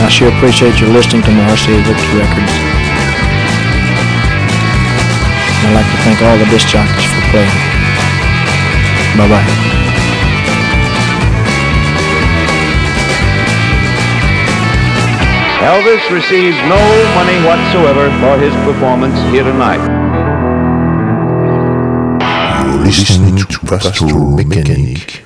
I 0.00 0.08
sure 0.08 0.28
appreciate 0.28 0.80
your 0.80 0.90
listening 0.90 1.22
to 1.22 1.30
my 1.30 1.44
RCA 1.52 1.76
Victor 1.84 2.16
records. 2.16 2.52
I'd 5.62 5.74
like 5.76 5.84
to 5.84 5.98
thank 6.02 6.22
all 6.22 6.38
the 6.38 6.46
disc 6.46 6.68
jockeys 6.68 7.04
for 7.04 7.20
playing. 7.30 7.52
Bye 9.16 9.28
bye. 9.28 9.70
Elvis 15.60 16.10
receives 16.10 16.56
no 16.64 16.80
money 17.14 17.36
whatsoever 17.44 18.08
for 18.20 18.38
his 18.38 18.54
performance 18.64 19.20
here 19.30 19.44
tonight. 19.44 19.80
You're 22.64 22.84
listening 22.84 23.36
to 23.36 23.58
Pastoral 23.66 24.30
Mechanic. 24.30 25.24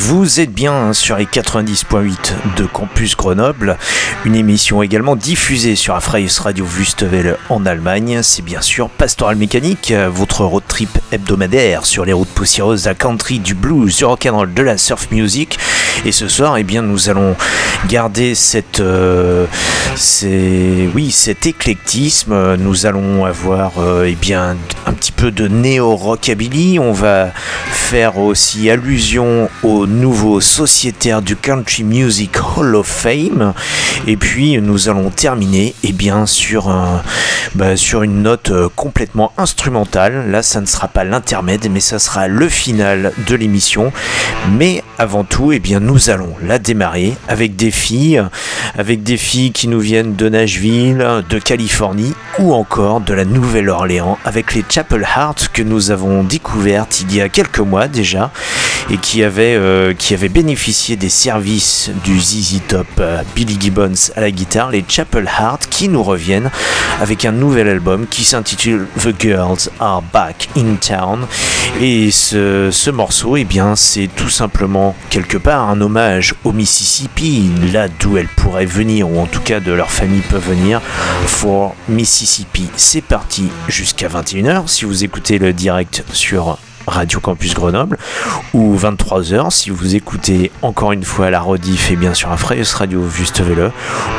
Vous 0.00 0.38
êtes 0.38 0.52
bien 0.52 0.92
sur 0.92 1.16
les 1.16 1.24
90.8 1.24 2.56
de 2.56 2.66
Campus 2.66 3.16
Grenoble, 3.16 3.76
une 4.24 4.36
émission 4.36 4.80
également 4.80 5.16
diffusée 5.16 5.74
sur 5.74 5.96
Afreius 5.96 6.38
Radio 6.38 6.64
Wüstewelle 6.64 7.36
en 7.48 7.66
Allemagne. 7.66 8.20
C'est 8.22 8.42
bien 8.42 8.60
sûr 8.60 8.90
Pastoral 8.90 9.34
Mécanique, 9.34 9.92
votre 9.92 10.44
road 10.44 10.62
trip 10.68 11.00
hebdomadaire 11.10 11.84
sur 11.84 12.04
les 12.04 12.12
routes 12.12 12.28
poussiéreuses 12.28 12.86
la 12.86 12.94
country, 12.94 13.40
du 13.40 13.54
blues, 13.54 13.96
du 13.96 14.04
rock'n'roll, 14.04 14.54
de 14.54 14.62
la 14.62 14.78
surf 14.78 15.10
music. 15.10 15.58
Et 16.04 16.12
ce 16.12 16.28
soir, 16.28 16.56
eh 16.58 16.62
bien, 16.62 16.82
nous 16.82 17.10
allons 17.10 17.34
garder 17.88 18.34
euh, 18.78 19.46
oui, 20.94 21.10
cet 21.10 21.46
éclectisme. 21.46 22.54
Nous 22.56 22.86
allons 22.86 23.24
avoir 23.24 23.72
euh, 23.78 24.06
eh 24.08 24.14
bien, 24.14 24.56
un 24.86 24.92
petit 24.92 25.12
peu 25.12 25.32
de 25.32 25.48
néo-rockabilly. 25.48 26.78
On 26.78 26.92
va 26.92 27.30
faire 27.72 28.18
aussi 28.18 28.70
allusion 28.70 29.50
au 29.64 29.87
nouveau 29.88 30.40
sociétaire 30.40 31.22
du 31.22 31.34
Country 31.34 31.82
Music 31.82 32.30
Hall 32.56 32.76
of 32.76 32.86
Fame. 32.86 33.54
Et 34.06 34.16
puis 34.16 34.58
nous 34.60 34.88
allons 34.88 35.10
terminer 35.10 35.74
eh 35.82 35.92
bien, 35.92 36.24
bah, 37.54 37.76
sur 37.76 38.02
une 38.02 38.22
note 38.22 38.50
euh, 38.50 38.68
complètement 38.74 39.32
instrumentale. 39.36 40.30
Là, 40.30 40.42
ça 40.42 40.60
ne 40.60 40.66
sera 40.66 40.88
pas 40.88 41.04
l'intermède, 41.04 41.68
mais 41.70 41.80
ça 41.80 41.98
sera 41.98 42.28
le 42.28 42.48
final 42.48 43.12
de 43.26 43.34
l'émission. 43.34 43.92
Mais 44.52 44.82
avant 44.98 45.24
tout, 45.24 45.52
eh 45.52 45.58
bien, 45.58 45.80
nous 45.80 46.10
allons 46.10 46.34
la 46.42 46.58
démarrer 46.58 47.14
avec 47.28 47.56
des 47.56 47.70
filles, 47.70 48.22
avec 48.76 49.02
des 49.02 49.16
filles 49.16 49.52
qui 49.52 49.68
nous 49.68 49.80
viennent 49.80 50.14
de 50.14 50.28
Nashville, 50.28 51.24
de 51.28 51.38
Californie 51.38 52.14
ou 52.38 52.52
encore 52.52 53.00
de 53.00 53.14
la 53.14 53.24
Nouvelle-Orléans 53.24 54.18
avec 54.24 54.54
les 54.54 54.64
Chapel 54.68 55.02
Heart 55.02 55.50
que 55.52 55.62
nous 55.62 55.90
avons 55.90 56.22
découvertes 56.22 57.00
il 57.00 57.14
y 57.14 57.20
a 57.20 57.28
quelques 57.28 57.58
mois 57.58 57.88
déjà 57.88 58.30
et 58.90 58.96
qui 58.96 59.22
avait, 59.22 59.54
euh, 59.54 59.92
qui 59.94 60.14
avait 60.14 60.28
bénéficié 60.28 60.96
des 60.96 61.08
services 61.08 61.90
du 62.04 62.18
ZZ 62.18 62.60
Top 62.68 62.86
euh, 63.00 63.22
Billy 63.34 63.56
Gibbons 63.60 64.12
à 64.16 64.20
la 64.20 64.30
guitare, 64.30 64.70
les 64.70 64.84
Chapel 64.88 65.24
Heart, 65.26 65.66
qui 65.68 65.88
nous 65.88 66.02
reviennent 66.02 66.50
avec 67.00 67.24
un 67.24 67.32
nouvel 67.32 67.68
album 67.68 68.06
qui 68.06 68.24
s'intitule 68.24 68.86
The 69.00 69.10
Girls 69.18 69.70
Are 69.78 70.02
Back 70.02 70.48
in 70.56 70.76
Town. 70.76 71.26
Et 71.80 72.10
ce, 72.10 72.70
ce 72.72 72.90
morceau, 72.90 73.36
eh 73.36 73.44
bien, 73.44 73.76
c'est 73.76 74.08
tout 74.14 74.30
simplement 74.30 74.96
quelque 75.10 75.36
part 75.36 75.68
un 75.68 75.80
hommage 75.80 76.34
au 76.44 76.52
Mississippi, 76.52 77.50
là 77.72 77.88
d'où 78.00 78.16
elles 78.16 78.28
pourraient 78.28 78.66
venir, 78.66 79.10
ou 79.10 79.20
en 79.20 79.26
tout 79.26 79.40
cas 79.40 79.60
de 79.60 79.72
leur 79.72 79.90
famille 79.90 80.22
peut 80.22 80.38
venir, 80.38 80.80
for 81.26 81.74
Mississippi. 81.88 82.68
C'est 82.76 83.04
parti 83.04 83.48
jusqu'à 83.68 84.08
21h 84.08 84.66
si 84.66 84.84
vous 84.84 85.04
écoutez 85.04 85.38
le 85.38 85.52
direct 85.52 86.04
sur 86.12 86.58
Radio 86.88 87.20
Campus 87.20 87.54
Grenoble, 87.54 87.98
ou 88.54 88.76
23h 88.76 89.50
si 89.50 89.70
vous 89.70 89.94
écoutez 89.94 90.50
encore 90.62 90.92
une 90.92 91.04
fois 91.04 91.30
la 91.30 91.40
rediff 91.40 91.90
et 91.90 91.96
bien 91.96 92.14
sûr 92.14 92.30
à 92.30 92.36
Freies 92.36 92.62
Radio 92.74 93.00
Wüstewelle, 93.00 93.72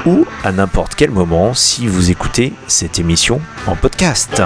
ou 0.06 0.26
à 0.44 0.52
n'importe 0.52 0.96
quel 0.96 1.12
moment 1.12 1.54
si 1.54 1.88
vous 1.88 2.12
écoutez 2.12 2.54
cette 2.68 3.00
émission 3.00 3.42
en 3.68 3.76
podcast. 3.76 4.42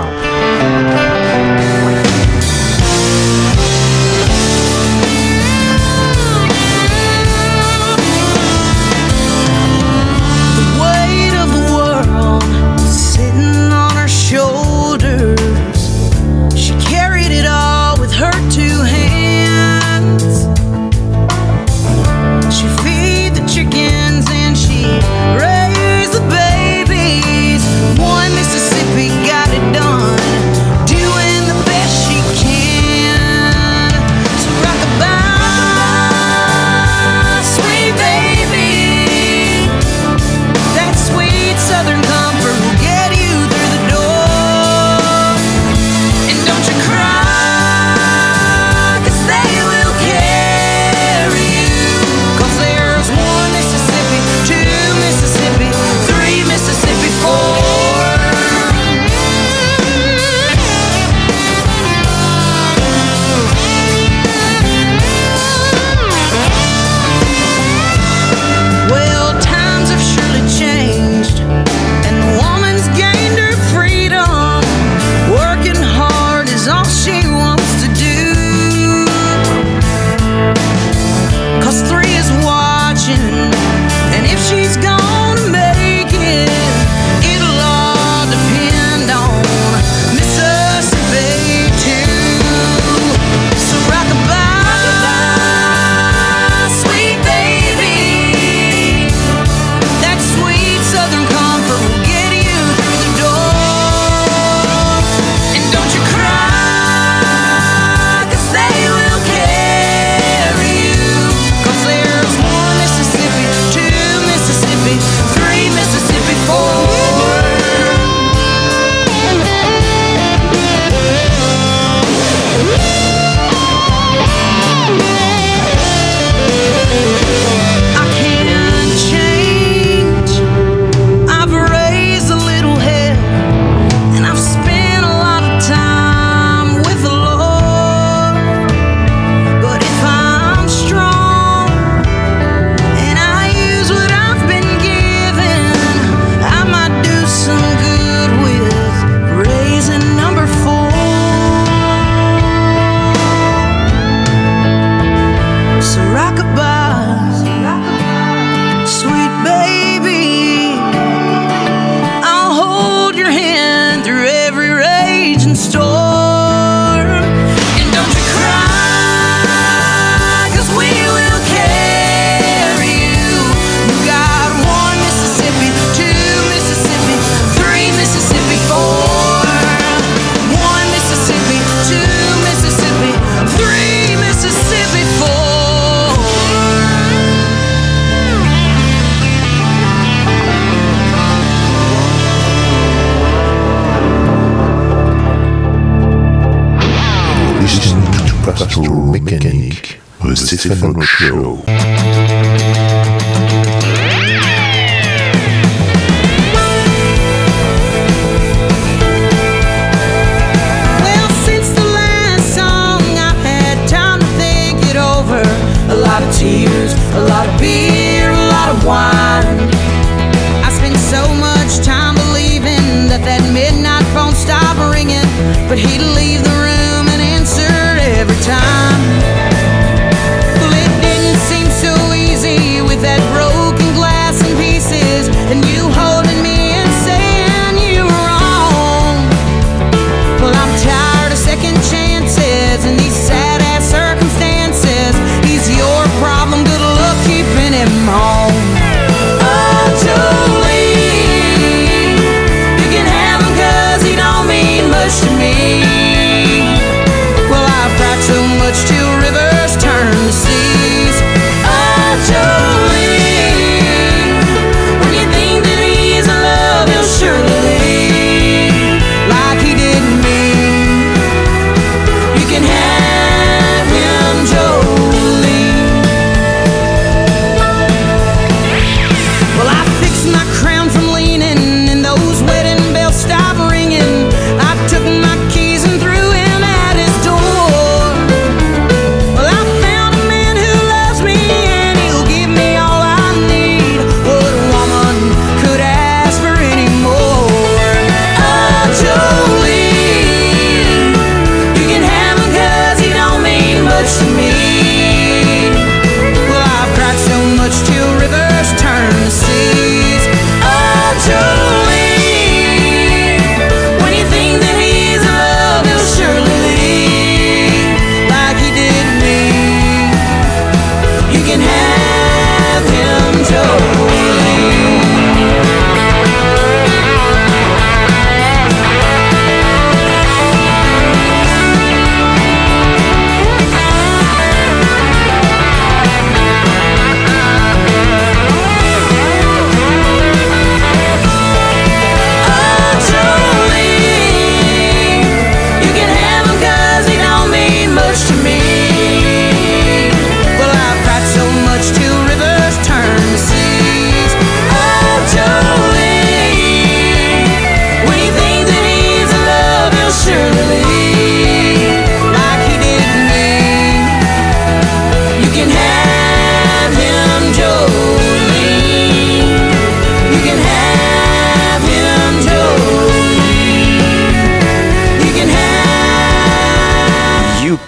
Infinite 200.65 201.03
Show. 201.03 201.61
Show. 201.65 201.72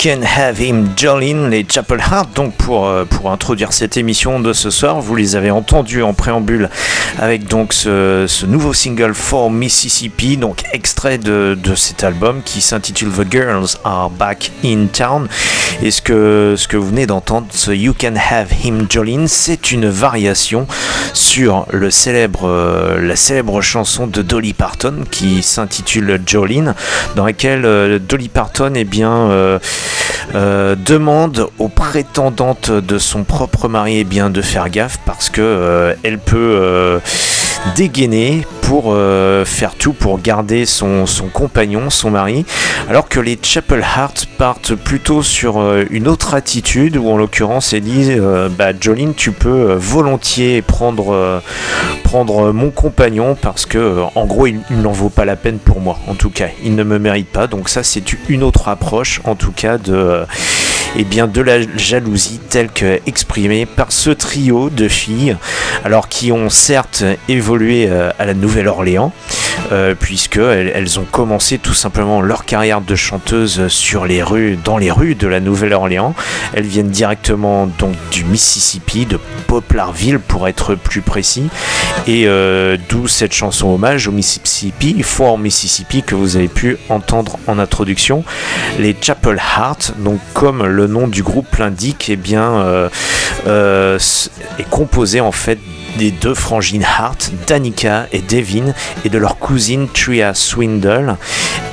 Can 0.06 0.22
Have 0.22 0.62
Him 0.62 0.90
Jolene, 0.96 1.50
les 1.50 1.66
Chapel 1.68 2.00
Heart. 2.00 2.36
Donc 2.36 2.54
pour, 2.54 2.86
euh, 2.86 3.06
pour 3.06 3.32
introduire 3.32 3.74
cette 3.74 3.98
émission 3.98 4.40
de 4.40 4.54
ce 4.54 4.70
soir, 4.70 5.02
vous 5.02 5.16
les 5.16 5.36
avez 5.36 5.50
entendus 5.50 6.04
en 6.04 6.14
préambule 6.14 6.70
avec 7.18 7.48
donc 7.48 7.74
ce, 7.74 8.26
ce 8.28 8.46
nouveau 8.46 8.72
single 8.72 9.16
For 9.16 9.50
Mississippi, 9.50 10.38
donc 10.38 10.62
extrait 10.74 11.18
de, 11.18 11.58
de 11.60 11.74
cet 11.74 12.04
album 12.04 12.44
qui 12.46 12.62
s'intitule 12.62 13.10
The 13.10 13.32
Girls 13.32 13.78
Are 13.84 14.12
Back 14.12 14.52
in 14.64 14.86
Town. 14.94 15.28
Et 15.82 15.90
ce 15.90 16.04
que, 16.04 16.54
ce 16.56 16.68
que 16.68 16.78
vous 16.78 16.90
venez 16.90 17.08
d'entendre, 17.08 17.48
ce 17.50 17.72
You 17.72 17.96
Can 18.00 18.14
Have 18.30 18.50
Him 18.64 18.86
Jolene, 18.88 19.28
c'est 19.28 19.72
une 19.72 19.90
variation 19.90 20.68
sur 21.14 21.66
le 21.72 21.90
célèbre, 21.90 22.48
euh, 22.48 23.02
la 23.02 23.16
célèbre 23.16 23.60
chanson 23.62 24.06
de 24.06 24.22
Dolly 24.22 24.54
Parton 24.54 24.98
qui 25.10 25.42
s'intitule 25.42 26.22
Jolene, 26.28 26.76
dans 27.16 27.26
laquelle 27.26 27.66
euh, 27.66 27.98
Dolly 27.98 28.30
Parton 28.30 28.74
eh 28.76 28.84
bien, 28.84 29.32
euh, 30.34 30.76
demande 30.76 31.48
aux 31.60 31.70
prétendantes 31.70 32.72
de 32.72 32.98
son 32.98 33.24
propre 33.24 33.68
mari 33.68 34.00
eh 34.00 34.04
bien, 34.04 34.30
de 34.30 34.42
faire 34.42 34.70
gaffe 34.70 35.00
parce 35.06 35.30
que 35.30 35.42
euh, 35.42 35.94
elle 36.04 36.20
peut 36.20 37.00
dégainer 37.76 38.46
pour 38.62 38.86
euh, 38.88 39.46
faire 39.46 39.76
tout 39.76 39.94
pour 39.94 40.20
garder 40.20 40.66
son, 40.66 41.06
compagnon, 41.32 41.90
son 41.90 42.12
mari, 42.12 42.46
alors 42.90 43.08
que 43.08 43.20
les 43.20 43.38
Chapel 43.42 43.80
Heart 43.80 44.28
partent 44.38 44.74
plutôt 44.74 45.22
sur 45.22 45.60
euh, 45.60 45.86
une 45.92 46.08
autre 46.08 46.34
attitude 46.34 46.98
où 46.98 47.08
en 47.10 47.18
l'occurrence 47.18 47.74
elle 47.74 47.82
dit 47.82 48.08
euh, 48.10 48.50
bah, 48.50 48.72
Jolene 48.80 49.14
tu 49.14 49.32
peux 49.32 49.74
volontiers 49.74 50.62
prendre, 50.64 51.42
prendre 52.04 52.52
mon 52.52 52.72
compagnon 52.72 53.36
parce 53.40 53.66
que 53.66 54.02
en 54.16 54.26
gros 54.26 54.48
il, 54.48 54.62
il 54.72 54.82
n'en 54.82 54.92
vaut 54.92 55.10
pas 55.10 55.26
la 55.26 55.36
peine 55.36 55.60
pour 55.60 55.80
moi 55.80 56.00
en 56.08 56.16
tout 56.16 56.32
cas. 56.32 56.48
Il 56.64 56.76
ne 56.76 56.84
me 56.84 56.98
mérite 56.98 57.30
pas. 57.30 57.48
Donc 57.48 57.70
ça 57.70 57.84
c'est 57.84 58.04
une 58.30 58.44
autre 58.44 58.68
approche 58.68 59.22
en 59.26 59.36
tout 59.36 59.52
cas 59.52 59.78
de 59.78 60.26
eh 60.98 61.04
bien, 61.04 61.28
de 61.28 61.42
la 61.42 61.62
jalousie 61.78 62.40
telle 62.50 62.70
que 62.70 63.00
exprimée 63.06 63.66
par 63.66 63.92
ce 63.92 64.10
trio 64.10 64.70
de 64.70 64.88
filles, 64.88 65.36
alors 65.84 66.08
qui 66.08 66.32
ont 66.32 66.50
certes 66.50 67.04
évolué 67.28 67.88
euh, 67.90 68.12
à 68.18 68.26
la 68.26 68.34
Nouvelle-Orléans, 68.34 69.12
euh, 69.72 69.96
puisque 70.00 70.38
elles, 70.38 70.72
elles 70.74 71.00
ont 71.00 71.06
commencé 71.06 71.58
tout 71.58 71.74
simplement 71.74 72.22
leur 72.22 72.46
carrière 72.46 72.82
de 72.82 72.96
chanteuse 72.96 73.68
sur 73.68 74.06
les 74.06 74.24
rues, 74.24 74.58
dans 74.64 74.78
les 74.78 74.92
rues 74.92 75.16
de 75.16 75.28
la 75.28 75.40
Nouvelle-Orléans. 75.40 76.14
Elles 76.54 76.66
viennent 76.66 76.90
directement 76.90 77.68
donc 77.68 77.96
du 78.12 78.24
Mississippi, 78.26 79.06
de 79.06 79.20
Poplarville 79.48 80.20
pour 80.20 80.48
être 80.48 80.76
plus 80.76 81.02
précis, 81.02 81.48
et 82.08 82.24
euh, 82.28 82.78
d'où 82.90 83.08
cette 83.08 83.34
chanson 83.34 83.70
hommage 83.70 84.08
au 84.08 84.12
Mississippi, 84.12 85.02
Fort 85.04 85.38
Mississippi 85.38 86.04
que 86.04 86.16
vous 86.16 86.36
avez 86.36 86.48
pu 86.48 86.78
entendre 86.90 87.38
en 87.48 87.60
introduction. 87.60 88.24
Les 88.80 88.96
Chapel 89.00 89.38
Heart, 89.38 89.94
donc 90.00 90.20
comme 90.34 90.66
le 90.66 90.88
nom 90.88 91.08
du 91.08 91.24
groupe 91.24 91.56
l'indique, 91.58 92.10
eh 92.10 92.20
euh, 92.36 94.00
est 94.60 94.70
composé 94.70 95.22
en 95.22 95.32
fait 95.32 95.60
des 95.98 96.12
deux 96.12 96.34
frangines 96.34 96.84
Hart, 96.84 97.32
Danica 97.48 98.08
et 98.12 98.20
Devin, 98.20 98.74
et 99.04 99.10
de 99.10 99.18
leur 99.18 99.38
cousine 99.38 99.88
Tria 99.88 100.34
Swindle. 100.34 101.16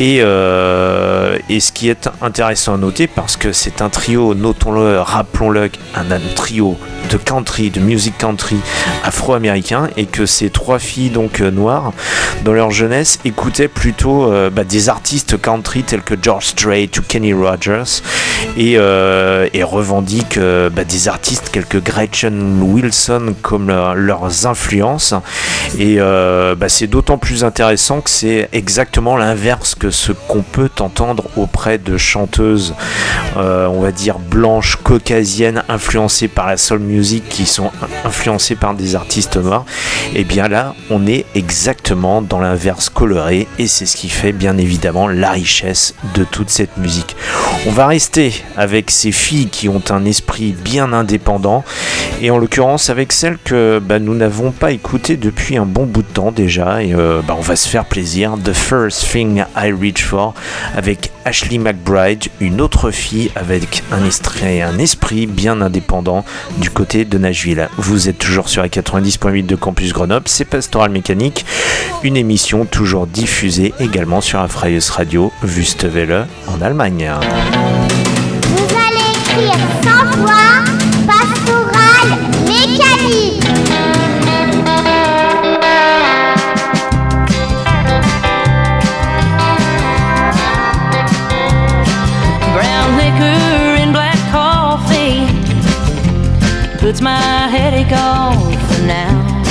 Et, 0.00 0.18
euh, 0.20 1.38
et 1.48 1.60
ce 1.60 1.72
qui 1.72 1.88
est 1.88 2.08
intéressant 2.20 2.74
à 2.74 2.76
noter, 2.76 3.06
parce 3.06 3.36
que 3.36 3.52
c'est 3.52 3.82
un 3.82 3.88
trio, 3.88 4.34
notons-le, 4.34 5.00
rappelons-le, 5.00 5.70
un, 5.94 6.04
trio 6.34 6.76
de 7.10 7.16
country, 7.16 7.70
de 7.70 7.80
music 7.80 8.16
country 8.18 8.56
afro-américain, 9.04 9.88
et 9.96 10.06
que 10.06 10.26
ces 10.26 10.50
trois 10.50 10.78
filles 10.78 11.10
donc 11.10 11.40
euh, 11.40 11.50
noires, 11.50 11.92
dans 12.44 12.52
leur 12.52 12.70
jeunesse, 12.70 13.18
écoutaient 13.24 13.68
plutôt 13.68 14.32
euh, 14.32 14.50
bah, 14.50 14.64
des 14.64 14.88
artistes 14.88 15.40
country 15.40 15.82
tels 15.82 16.02
que 16.02 16.14
George 16.20 16.46
Strait 16.46 16.90
ou 16.98 17.02
Kenny 17.02 17.32
Rogers, 17.32 18.02
et, 18.56 18.78
revendiquent 19.62 20.38
bah, 20.38 20.84
des 20.84 21.08
artistes 21.08 21.50
tels 21.52 21.66
que 21.66 21.78
Gretchen 21.78 22.60
Wilson 22.62 23.34
comme 23.42 23.68
leur- 23.68 24.11
influences. 24.44 25.14
Et 25.78 25.96
euh, 25.98 26.54
bah, 26.54 26.68
c'est 26.68 26.86
d'autant 26.86 27.18
plus 27.18 27.44
intéressant 27.44 28.00
que 28.00 28.10
c'est 28.10 28.48
exactement 28.52 29.16
l'inverse 29.16 29.74
que 29.74 29.90
ce 29.90 30.12
qu'on 30.12 30.42
peut 30.42 30.70
entendre 30.80 31.24
auprès 31.36 31.78
de 31.78 31.96
chanteuses, 31.96 32.74
euh, 33.36 33.66
on 33.66 33.80
va 33.80 33.92
dire 33.92 34.18
blanches, 34.18 34.76
caucasiennes, 34.82 35.62
influencées 35.68 36.28
par 36.28 36.46
la 36.46 36.56
soul 36.56 36.80
music, 36.80 37.24
qui 37.28 37.46
sont 37.46 37.70
influencées 38.04 38.56
par 38.56 38.74
des 38.74 38.94
artistes 38.94 39.36
noirs. 39.36 39.64
Et 40.14 40.24
bien 40.24 40.48
là, 40.48 40.74
on 40.90 41.06
est 41.06 41.24
exactement 41.34 42.22
dans 42.22 42.40
l'inverse 42.40 42.88
coloré, 42.88 43.46
et 43.58 43.66
c'est 43.66 43.86
ce 43.86 43.96
qui 43.96 44.08
fait 44.08 44.32
bien 44.32 44.58
évidemment 44.58 45.08
la 45.08 45.30
richesse 45.30 45.94
de 46.14 46.24
toute 46.24 46.50
cette 46.50 46.76
musique. 46.76 47.16
On 47.66 47.70
va 47.70 47.86
rester 47.86 48.34
avec 48.56 48.90
ces 48.90 49.12
filles 49.12 49.48
qui 49.48 49.68
ont 49.68 49.82
un 49.90 50.04
esprit 50.04 50.52
bien 50.52 50.92
indépendant, 50.92 51.64
et 52.20 52.30
en 52.30 52.38
l'occurrence 52.38 52.90
avec 52.90 53.12
celles 53.12 53.38
que 53.42 53.80
bah, 53.82 53.98
nous 54.02 54.14
n'avons 54.14 54.50
pas 54.50 54.72
écoutées 54.72 55.16
depuis 55.16 55.56
un 55.56 55.64
bon 55.64 55.86
bout 55.86 56.02
de 56.02 56.12
temps 56.12 56.32
déjà, 56.32 56.82
et 56.82 56.94
euh, 56.94 57.22
bah, 57.26 57.34
on 57.38 57.42
va 57.42 57.56
se 57.56 57.68
faire 57.68 57.84
plaisir. 57.84 58.34
The 58.42 58.52
First 58.52 59.10
Thing 59.10 59.44
I 59.56 59.72
Reach 59.72 60.04
For 60.04 60.34
avec 60.76 61.10
Ashley 61.24 61.58
McBride, 61.58 62.24
une 62.40 62.60
autre 62.60 62.90
fille 62.90 63.30
avec 63.36 63.82
un 63.92 64.04
esprit, 64.78 65.26
bien 65.26 65.60
indépendant 65.60 66.24
du 66.58 66.70
côté 66.70 67.04
de 67.04 67.18
Nashville. 67.18 67.68
Vous 67.78 68.08
êtes 68.08 68.18
toujours 68.18 68.48
sur 68.48 68.62
la 68.62 68.68
90.8 68.68 69.46
de 69.46 69.56
Campus 69.56 69.92
Grenoble, 69.92 70.26
c'est 70.26 70.44
Pastoral 70.44 70.90
Mécanique, 70.90 71.46
une 72.02 72.16
émission 72.16 72.64
toujours 72.64 73.06
diffusée 73.06 73.72
également 73.78 74.20
sur 74.20 74.40
la 74.40 74.48
Radio 74.90 75.32
Wüstewelle 75.42 76.26
en 76.48 76.60
Allemagne. 76.60 77.10
Vous 78.42 78.74
allez 78.74 79.46
écrire 79.46 79.54
100 79.82 79.90
fois 80.12 80.62
pastoral 81.06 82.18
mécanique. 82.46 83.31
Puts 96.92 97.00
my 97.00 97.48
headache 97.48 97.90
off 97.92 98.36
for 98.70 98.82
now. 98.82 99.42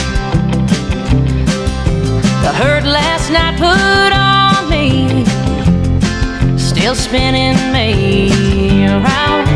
The 2.44 2.54
hurt 2.54 2.84
last 2.84 3.32
night 3.32 3.58
put 3.58 4.14
on 4.14 4.70
me, 4.70 5.26
still 6.60 6.94
spinning 6.94 7.58
me 7.74 8.86
around. 8.86 9.51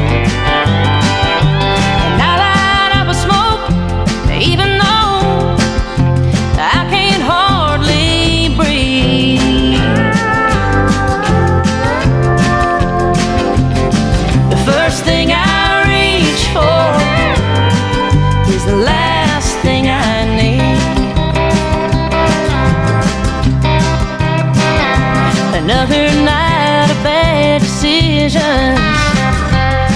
Decisions. 28.25 28.79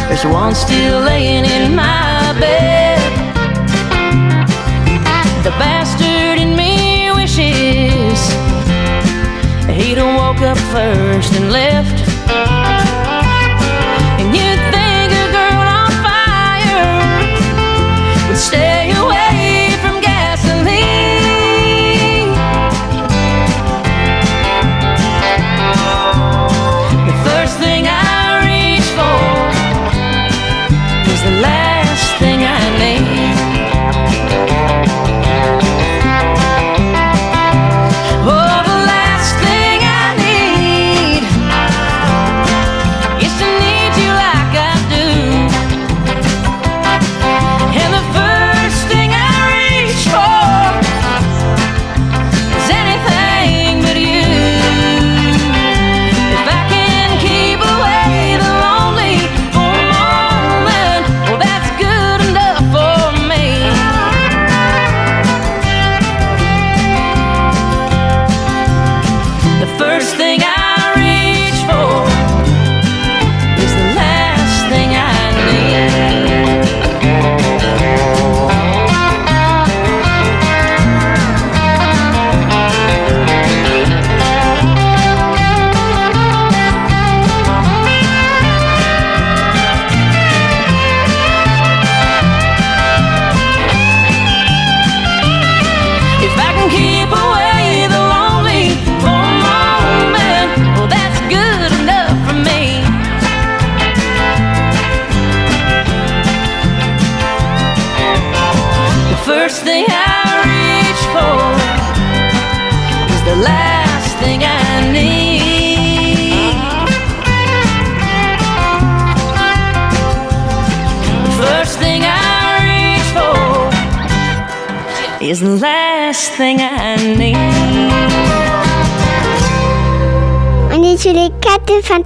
There's 0.08 0.26
one 0.26 0.54
still 0.54 1.02
laying 1.02 1.46
in 1.46 1.76
my 1.76 2.36
bed. 2.40 3.00
The 5.44 5.52
bastard 5.52 6.38
in 6.40 6.56
me 6.56 7.12
wishes 7.12 8.20
he'd 9.76 9.98
have 9.98 10.16
woke 10.16 10.42
up 10.42 10.58
first 10.72 11.34
and 11.34 11.52
left. 11.52 11.99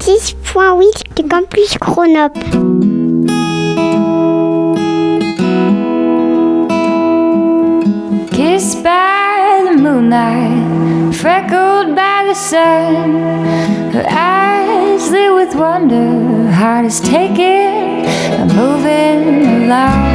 96.8 0.06 1.16
du 1.16 1.24
campus 1.30 1.78
Grenoble. 1.80 2.42
Kissed 8.30 8.84
by 8.84 9.64
the 9.64 9.78
moonlight, 9.82 11.16
freckled 11.16 11.96
by 11.96 12.26
the 12.28 12.34
sun. 12.34 13.14
Her 13.94 14.06
eyes 14.10 15.10
lit 15.10 15.34
with 15.36 15.56
wonder, 15.56 16.52
heart 16.52 16.86
is 16.86 17.00
taken, 17.00 18.04
moving 18.58 19.64
along. 19.64 20.13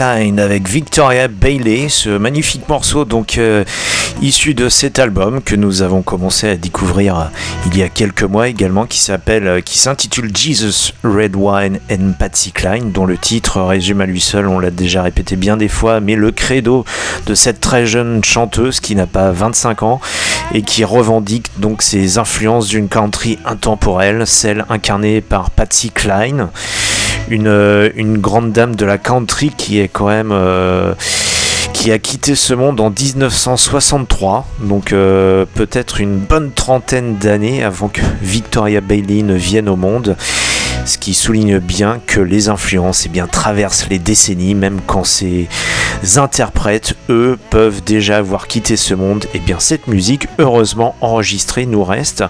Avec 0.00 0.66
Victoria 0.66 1.28
Bailey, 1.28 1.90
ce 1.90 2.08
magnifique 2.08 2.66
morceau 2.70 3.04
donc 3.04 3.36
euh, 3.36 3.64
issu 4.22 4.54
de 4.54 4.70
cet 4.70 4.98
album 4.98 5.42
que 5.42 5.54
nous 5.54 5.82
avons 5.82 6.00
commencé 6.00 6.48
à 6.48 6.56
découvrir 6.56 7.18
euh, 7.18 7.24
il 7.66 7.76
y 7.76 7.82
a 7.82 7.90
quelques 7.90 8.22
mois 8.22 8.48
également 8.48 8.86
qui 8.86 8.98
s'appelle 8.98 9.46
euh, 9.46 9.60
qui 9.60 9.78
s'intitule 9.78 10.34
Jesus 10.34 10.94
Red 11.04 11.36
Wine 11.36 11.80
and 11.92 12.12
Patsy 12.18 12.50
Cline 12.50 12.92
dont 12.92 13.04
le 13.04 13.18
titre 13.18 13.60
résume 13.60 14.00
à 14.00 14.06
lui 14.06 14.22
seul, 14.22 14.46
on 14.46 14.58
l'a 14.58 14.70
déjà 14.70 15.02
répété 15.02 15.36
bien 15.36 15.58
des 15.58 15.68
fois, 15.68 16.00
mais 16.00 16.16
le 16.16 16.30
credo 16.30 16.86
de 17.26 17.34
cette 17.34 17.60
très 17.60 17.84
jeune 17.84 18.24
chanteuse 18.24 18.80
qui 18.80 18.96
n'a 18.96 19.06
pas 19.06 19.32
25 19.32 19.82
ans 19.82 20.00
et 20.54 20.62
qui 20.62 20.82
revendique 20.82 21.48
donc 21.58 21.82
ses 21.82 22.16
influences 22.16 22.68
d'une 22.68 22.88
country 22.88 23.38
intemporelle, 23.44 24.26
celle 24.26 24.64
incarnée 24.70 25.20
par 25.20 25.50
Patsy 25.50 25.90
Cline 25.90 26.48
une, 27.30 27.46
euh, 27.46 27.88
une 27.96 28.18
grande 28.18 28.52
dame 28.52 28.74
de 28.76 28.84
la 28.84 28.98
country 28.98 29.50
qui 29.56 29.80
est 29.80 29.88
quand 29.88 30.08
même 30.08 30.30
euh, 30.32 30.94
qui 31.72 31.92
a 31.92 31.98
quitté 31.98 32.34
ce 32.34 32.52
monde 32.52 32.80
en 32.80 32.90
1963, 32.90 34.46
donc 34.60 34.92
euh, 34.92 35.46
peut-être 35.54 36.00
une 36.00 36.18
bonne 36.18 36.50
trentaine 36.52 37.16
d'années 37.16 37.64
avant 37.64 37.88
que 37.88 38.02
Victoria 38.20 38.82
Bailey 38.82 39.22
ne 39.22 39.34
vienne 39.34 39.68
au 39.68 39.76
monde. 39.76 40.16
Ce 40.84 40.98
qui 40.98 41.14
souligne 41.14 41.58
bien 41.58 42.00
que 42.06 42.20
les 42.20 42.48
influences 42.48 43.04
eh 43.06 43.08
bien, 43.08 43.26
traversent 43.26 43.88
les 43.88 43.98
décennies, 43.98 44.54
même 44.54 44.80
quand 44.86 45.04
ces 45.04 45.48
interprètes, 46.16 46.94
eux, 47.08 47.38
peuvent 47.50 47.82
déjà 47.84 48.18
avoir 48.18 48.46
quitté 48.46 48.76
ce 48.76 48.94
monde. 48.94 49.24
Et 49.26 49.36
eh 49.36 49.38
bien 49.38 49.58
cette 49.58 49.86
musique, 49.86 50.26
heureusement 50.38 50.94
enregistrée, 51.00 51.66
nous 51.66 51.84
reste. 51.84 52.24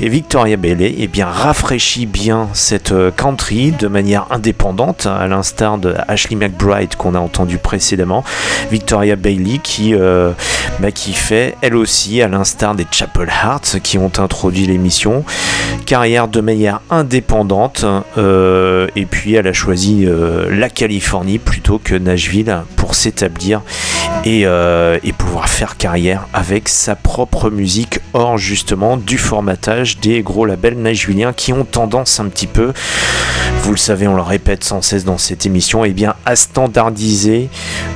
Et 0.00 0.08
Victoria 0.08 0.56
Bailey 0.56 0.94
eh 0.98 1.08
bien, 1.08 1.26
rafraîchit 1.26 2.06
bien 2.06 2.48
cette 2.52 2.92
euh, 2.92 3.10
country 3.10 3.72
de 3.72 3.88
manière 3.88 4.26
indépendante, 4.30 5.06
à 5.06 5.26
l'instar 5.26 5.78
de 5.78 5.94
Ashley 6.08 6.36
McBride 6.36 6.94
qu'on 6.96 7.14
a 7.14 7.18
entendu 7.18 7.58
précédemment. 7.58 8.24
Victoria 8.70 9.16
Bailey 9.16 9.58
qui, 9.62 9.94
euh, 9.94 10.32
bah, 10.80 10.92
qui 10.92 11.12
fait 11.12 11.56
elle 11.62 11.76
aussi, 11.76 12.22
à 12.22 12.28
l'instar 12.28 12.74
des 12.74 12.86
Chapel 12.90 13.28
Hearts 13.28 13.80
qui 13.82 13.98
ont 13.98 14.12
introduit 14.18 14.66
l'émission, 14.66 15.24
carrière 15.86 16.28
de 16.28 16.40
manière 16.40 16.80
indépendante. 16.90 17.84
Euh, 18.18 18.88
et 18.96 19.06
puis 19.06 19.34
elle 19.34 19.46
a 19.46 19.52
choisi 19.52 20.06
la 20.50 20.68
Californie 20.68 21.38
plutôt 21.38 21.78
que 21.78 21.94
Nashville 21.94 22.62
pour 22.76 22.94
s'établir 22.94 23.62
et, 24.24 24.42
et 24.42 25.12
pouvoir 25.12 25.48
faire 25.48 25.76
carrière 25.76 26.26
avec 26.32 26.68
sa 26.68 26.94
propre 26.94 27.50
musique 27.50 28.00
hors 28.12 28.38
justement 28.38 28.96
du 28.96 29.18
formatage 29.18 29.98
des 29.98 30.22
gros 30.22 30.44
labels 30.44 30.80
nashvilliens 30.80 31.32
qui 31.32 31.52
ont 31.52 31.64
tendance 31.64 32.20
un 32.20 32.26
petit 32.26 32.46
peu, 32.46 32.72
vous 33.62 33.72
le 33.72 33.78
savez, 33.78 34.06
on 34.06 34.14
le 34.14 34.22
répète 34.22 34.64
sans 34.64 34.80
cesse 34.82 35.04
dans 35.04 35.18
cette 35.18 35.46
émission, 35.46 35.84
et 35.84 35.88
eh 35.88 35.92
bien 35.92 36.14
à 36.24 36.36
standardiser 36.36 37.48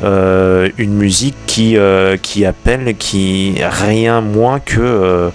euh, 0.03 0.69
une 0.79 0.95
musique 0.95 1.37
qui, 1.47 1.77
euh, 1.77 2.17
qui 2.17 2.45
appelle, 2.45 2.97
qui 2.97 3.55
rien 3.63 4.21
moins 4.21 4.59
que 4.61 4.81
euh, 4.81 5.31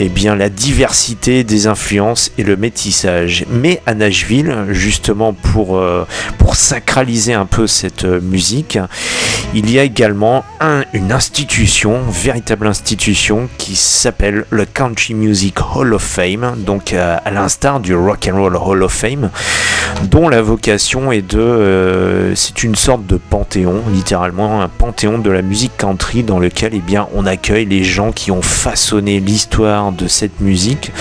eh 0.00 0.08
bien, 0.08 0.36
la 0.36 0.48
diversité 0.48 1.42
des 1.42 1.66
influences 1.66 2.30
et 2.38 2.44
le 2.44 2.56
métissage. 2.56 3.44
Mais 3.50 3.82
à 3.84 3.94
Nashville, 3.94 4.66
justement 4.70 5.32
pour, 5.32 5.76
euh, 5.76 6.06
pour 6.38 6.54
sacraliser 6.54 7.34
un 7.34 7.46
peu 7.46 7.66
cette 7.66 8.04
euh, 8.04 8.20
musique, 8.20 8.78
il 9.54 9.70
y 9.70 9.78
a 9.78 9.82
également 9.82 10.44
un, 10.60 10.84
une 10.92 11.10
institution, 11.10 12.00
véritable 12.08 12.66
institution, 12.68 13.48
qui 13.58 13.74
s'appelle 13.74 14.44
le 14.50 14.66
Country 14.66 15.14
Music 15.14 15.56
Hall 15.74 15.94
of 15.94 16.02
Fame, 16.02 16.54
donc 16.58 16.92
euh, 16.92 17.16
à 17.24 17.30
l'instar 17.30 17.80
du 17.80 17.94
Rock 17.94 18.28
and 18.32 18.36
Roll 18.36 18.56
Hall 18.56 18.82
of 18.84 18.92
Fame, 18.92 19.30
dont 20.04 20.28
la 20.28 20.42
vocation 20.42 21.10
est 21.10 21.22
de, 21.22 22.32
c'est 22.36 22.62
une 22.62 22.76
sorte 22.76 23.06
de 23.06 23.16
panthéon, 23.16 23.82
littéralement 23.92 24.62
un 24.62 24.68
panthéon 24.68 25.18
de 25.18 25.30
la 25.30 25.42
musique 25.42 25.76
country 25.76 26.22
dans 26.22 26.38
lequel 26.38 26.72
eh 26.74 26.80
bien, 26.80 27.08
on 27.14 27.26
accueille 27.26 27.66
les 27.66 27.82
gens 27.82 28.12
qui 28.12 28.30
ont 28.30 28.42
façonné 28.42 29.18
l'histoire 29.18 29.87
de 29.92 30.06
cette 30.06 30.40
musique. 30.40 30.92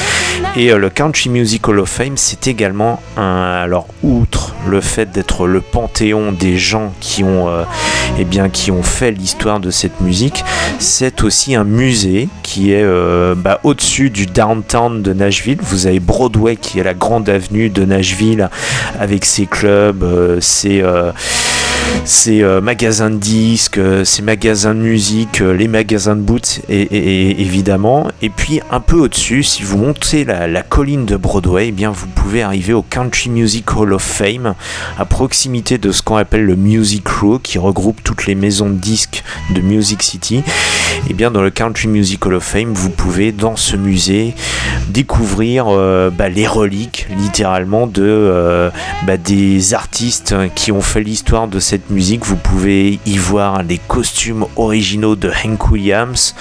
Et 0.56 0.72
euh, 0.72 0.78
le 0.78 0.90
Country 0.90 1.30
Music 1.30 1.68
Hall 1.68 1.80
of 1.80 1.90
Fame, 1.90 2.18
c'est 2.18 2.48
également 2.48 3.02
un. 3.16 3.62
Alors, 3.64 3.88
outre 4.04 4.54
le 4.68 4.82
fait 4.82 5.12
d'être 5.12 5.48
le 5.48 5.62
panthéon 5.62 6.32
des 6.32 6.58
gens 6.58 6.94
qui 7.00 7.24
ont, 7.24 7.48
euh, 7.50 7.64
eh 8.20 8.24
bien, 8.24 8.50
qui 8.50 8.72
ont 8.72 8.84
fait 8.84 9.12
l'histoire 9.12 9.60
de 9.60 9.72
cette 9.72 10.00
musique, 10.02 10.44
c'est 10.80 11.24
aussi 11.24 11.56
un 11.56 11.64
musée 11.64 12.30
qui 12.44 12.72
est 12.72 12.84
euh, 12.84 13.36
bah, 13.36 13.60
au-dessus 13.64 14.10
du 14.10 14.26
downtown 14.26 15.02
de 15.02 15.14
Nashville. 15.14 15.60
Vous 15.62 15.88
avez 15.88 16.00
Broadway 16.00 16.56
qui 16.56 16.80
est 16.80 16.84
la 16.84 16.94
grande 16.94 17.30
avenue 17.30 17.70
de 17.70 17.86
Nashville 17.86 18.50
avec 19.00 19.26
ses 19.26 19.46
clubs, 19.46 20.40
ses 20.40 20.84
ces 22.08 22.42
euh, 22.42 22.62
magasins 22.62 23.10
de 23.10 23.18
disques, 23.18 23.80
ces 24.06 24.22
magasins 24.22 24.74
de 24.74 24.80
musique, 24.80 25.42
euh, 25.42 25.52
les 25.52 25.68
magasins 25.68 26.16
de 26.16 26.22
boots 26.22 26.62
et, 26.70 27.42
évidemment. 27.42 28.08
Et 28.22 28.30
puis 28.30 28.62
un 28.72 28.80
peu 28.80 28.96
au-dessus, 28.96 29.44
si 29.44 29.64
vous 29.64 29.78
montez 29.78 30.24
la, 30.24 30.62
colline 30.62 31.06
de 31.06 31.18
Broadway, 31.18 31.68
eh 31.68 31.72
bien 31.72 31.92
vous 31.92 32.08
pouvez 32.08 32.44
arriver 32.44 32.72
au 32.72 32.82
Country 32.82 33.30
Music 33.30 33.76
Hall 33.76 33.92
of 33.92 34.02
Fame, 34.02 34.56
à 34.98 35.04
proximité 35.04 35.78
de 35.78 35.92
ce 35.92 36.02
qu'on 36.02 36.16
appelle 36.16 36.46
le 36.46 36.56
Music 36.56 37.06
Row, 37.08 37.40
qui 37.40 37.58
regroupe 37.58 38.02
toutes 38.04 38.26
les 38.26 38.36
maisons 38.36 38.70
de 38.70 38.76
disques 38.76 39.24
de 39.54 39.60
Music 39.60 40.02
City. 40.02 40.44
Eh 41.10 41.14
bien 41.14 41.30
dans 41.30 41.42
le 41.42 41.50
Country 41.50 41.90
Music 41.90 42.26
Hall 42.26 42.36
of 42.36 42.44
Fame, 42.44 42.74
vous 42.74 42.90
pouvez 42.90 43.34
dans 43.34 43.58
ce 43.58 43.76
musée 43.76 44.34
découvrir 44.90 45.66
euh, 45.68 46.10
bah, 46.10 46.30
les 46.30 46.48
reliques, 46.48 47.08
littéralement, 47.18 47.86
de 47.86 48.72
bah, 49.06 49.18
des 49.18 49.74
artistes 49.74 50.34
qui 50.56 50.72
ont 50.72 50.82
fait 50.82 51.02
l'histoire 51.02 51.48
de 51.50 51.60
cette 51.60 51.77
musique, 51.90 52.26
vous 52.26 52.36
pouvez 52.36 53.00
y 53.06 53.18
voir 53.18 53.64
les 53.64 53.78
costumes 53.78 54.46
originaux 54.56 55.16
de 55.16 55.30
Hank 55.30 55.72
Williams, 55.72 56.36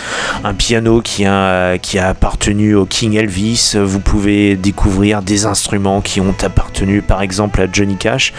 un 0.44 0.54
piano 0.54 1.00
qui 1.00 1.24
a, 1.24 1.76
appartenu 2.00 2.74
au 2.74 2.86
King 2.86 3.14
Elvis, 3.14 3.76
vous 3.76 4.00
pouvez 4.00 4.56
découvrir 4.56 5.22
des 5.22 5.46
instruments 5.46 6.00
qui 6.00 6.20
ont 6.20 6.34
appartenu 6.42 7.02
par 7.02 7.22
exemple 7.22 7.60
à 7.60 7.66
Johnny 7.70 7.96
Cash. 7.96 8.32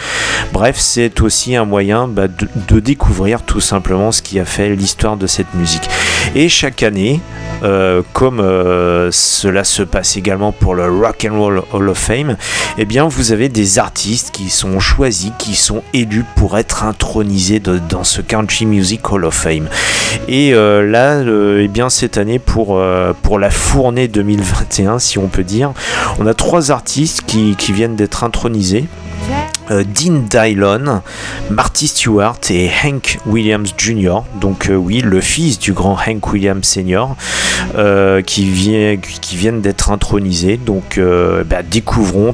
Bref, 0.54 0.78
c'est 0.78 1.22
aussi 1.22 1.56
un 1.56 1.66
moyen 1.66 2.08
bah, 2.08 2.28
de, 2.28 2.80
découvrir 2.80 3.42
tout 3.42 3.62
simplement 3.62 4.12
ce 4.12 4.22
qui 4.22 4.40
a 4.40 4.46
fait 4.46 4.76
l'histoire 4.76 5.18
de 5.18 5.28
cette 5.28 5.54
musique. 5.54 5.90
Et 6.36 6.50
chaque 6.50 6.84
année, 6.84 7.22
euh, 7.64 8.02
comme 8.14 8.40
euh, 8.40 9.10
cela 9.12 9.64
se 9.64 9.84
passe 9.84 10.18
également 10.18 10.52
pour 10.52 10.76
le 10.76 10.86
Rock 10.86 11.28
and 11.30 11.40
Roll 11.40 11.62
Hall 11.74 11.90
of 11.90 11.98
Fame, 11.98 12.38
eh 12.78 12.86
bien 12.86 13.08
vous 13.08 13.32
avez 13.32 13.50
des 13.50 13.80
artistes 13.80 14.32
qui 14.32 14.50
sont 14.50 14.80
choisis, 14.80 15.32
qui 15.38 15.56
sont 15.56 15.82
élus 15.94 16.26
pour 16.36 16.58
être 16.58 16.84
intronisés 16.84 17.60
dans 17.60 18.04
ce 18.04 18.22
Country 18.22 18.66
Music 18.66 19.12
Hall 19.12 19.26
of 19.26 19.34
Fame. 19.34 19.68
Et 20.28 20.54
euh, 20.54 20.86
là, 20.90 21.22
eh 21.22 21.68
bien 21.68 21.90
cette 21.90 22.18
année 22.18 22.40
pour, 22.40 22.82
pour 23.24 23.40
la 23.40 23.50
fournée 23.50 24.08
2021, 24.08 25.00
si 25.00 25.18
on 25.18 25.28
peut 25.28 25.44
dire, 25.44 25.74
on 26.20 26.28
a 26.28 26.34
trois 26.34 26.72
artistes 26.72 27.24
qui, 27.26 27.56
qui 27.56 27.74
viennent 27.74 27.96
d'être 27.96 28.24
intronisés. 28.24 28.86
Euh, 29.72 29.84
Dean 29.84 30.24
Dylon, 30.30 31.02
Marty 31.50 31.88
Stewart 31.88 32.40
et 32.50 32.70
Hank 32.84 33.20
Williams 33.26 33.74
Jr. 33.78 34.20
Donc 34.40 34.70
euh, 34.70 34.76
oui, 34.76 35.02
le 35.04 35.20
fils 35.20 35.60
du 35.60 35.74
grand 35.74 35.98
Hank 36.08 36.32
Williams 36.32 36.66
Sr. 36.66 37.16
Euh, 37.76 38.22
qui, 38.22 38.46
vient, 38.46 38.98
qui 38.98 39.36
viennent 39.36 39.62
d'être 39.62 39.92
intronisés. 39.92 40.58
Donc 40.58 41.00
bah, 41.46 41.64
découvrons 41.64 42.34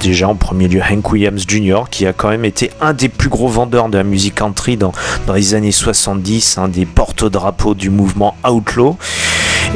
déjà 0.00 0.28
en 0.28 0.34
premier 0.34 0.68
lieu 0.68 0.80
Hank 0.80 1.10
Williams 1.10 1.44
Jr. 1.46 1.84
qui 1.90 2.06
a 2.06 2.12
quand 2.12 2.28
même 2.28 2.44
été 2.44 2.70
un 2.80 2.92
des 2.92 3.08
plus 3.08 3.28
gros 3.28 3.48
vendeurs 3.48 3.88
de 3.88 3.98
la 3.98 4.04
musique 4.04 4.36
country 4.36 4.76
dans, 4.76 4.92
dans 5.26 5.32
les 5.32 5.54
années 5.54 5.72
70, 5.72 6.58
un 6.58 6.68
des 6.68 6.86
porte-drapeaux 6.86 7.74
du 7.74 7.90
mouvement 7.90 8.36
Outlaw. 8.48 8.96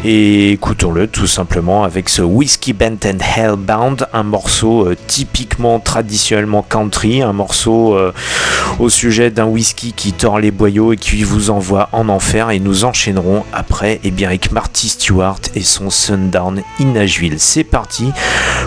Et 0.04 0.52
écoutons-le 0.52 1.06
tout 1.08 1.26
simplement 1.26 1.82
avec 1.82 2.08
ce 2.08 2.22
Whiskey 2.22 2.72
Bent 2.72 2.98
and 3.04 3.18
Hellbound, 3.36 4.06
un 4.12 4.22
morceau 4.22 4.86
euh, 4.86 4.96
typiquement 5.06 5.80
traditionnellement 5.80 6.62
country, 6.62 7.22
un 7.22 7.32
morceau 7.32 7.94
euh, 7.94 8.12
au 8.78 8.88
sujet 8.88 9.30
d'un 9.30 9.46
whisky 9.46 9.92
qui 9.92 10.12
tord 10.12 10.38
les 10.38 10.50
boyaux 10.50 10.92
et 10.92 10.96
qui 10.96 11.24
vous 11.24 11.50
envoie 11.50 11.88
en 11.92 12.08
enfer. 12.08 12.50
Et 12.50 12.60
nous 12.60 12.84
enchaînerons 12.84 13.44
après 13.52 14.00
eh 14.04 14.10
bien, 14.10 14.28
avec 14.28 14.52
Marty 14.52 14.88
Stewart 14.88 15.40
et 15.54 15.62
son 15.62 15.90
Sundown 15.90 16.62
in. 16.80 16.94
C'est 17.38 17.64
parti 17.64 18.10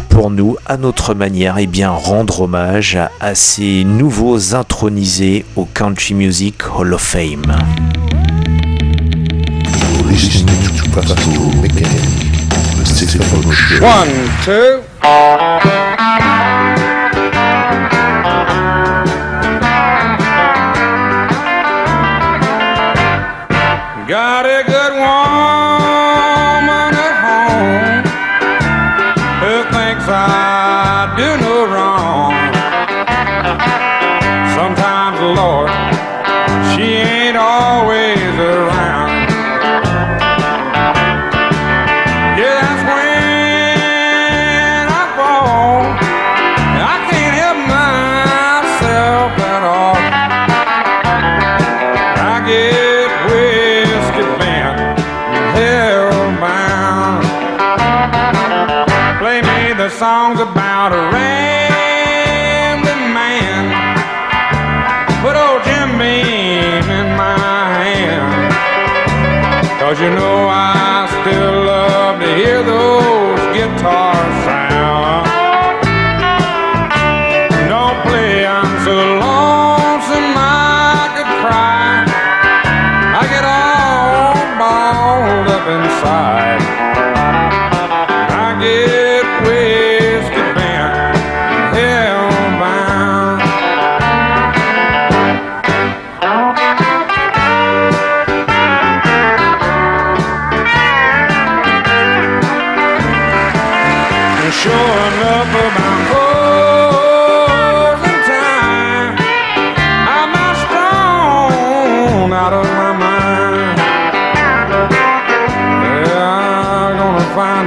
pour 0.10 0.30
nous, 0.30 0.58
à 0.65 0.78
notre 0.78 1.13
manière, 1.13 1.58
eh 1.58 1.68
bien, 1.68 1.89
rendre 1.89 2.42
hommage 2.42 2.98
à 3.20 3.36
ces 3.36 3.84
nouveaux 3.84 4.56
intronisés 4.56 5.46
au 5.56 5.65
Country 5.65 6.13
Music 6.13 6.56
Hall 6.76 6.94
of 6.94 7.02
Fame. 7.02 7.56
Begin. 11.62 11.88
One, 13.82 14.12
two. 14.44 14.84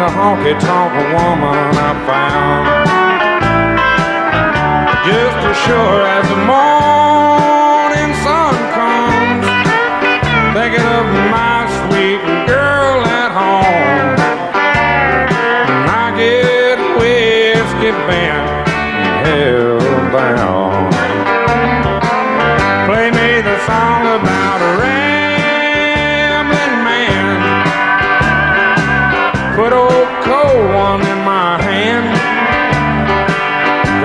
A 0.03 0.09
honky 0.09 0.59
tonk 0.59 0.93
woman 1.15 1.77
I 1.79 1.93
found. 2.09 2.67
Just 5.07 5.39
as 5.51 5.57
sure 5.65 6.03
as 6.17 6.25
the 6.29 6.41
morning 6.53 8.11
sun 8.25 8.55
comes, 8.75 9.47
thinking 10.57 10.87
of 10.99 11.07
my 11.31 11.59
sweet 11.79 12.23
girl 12.51 12.99
at 13.21 13.31
home. 13.31 14.19
And 15.71 15.85
I 16.03 16.07
get 16.19 16.79
whiskey 16.99 17.93
bent, 18.07 18.47
hellbound. 19.25 19.62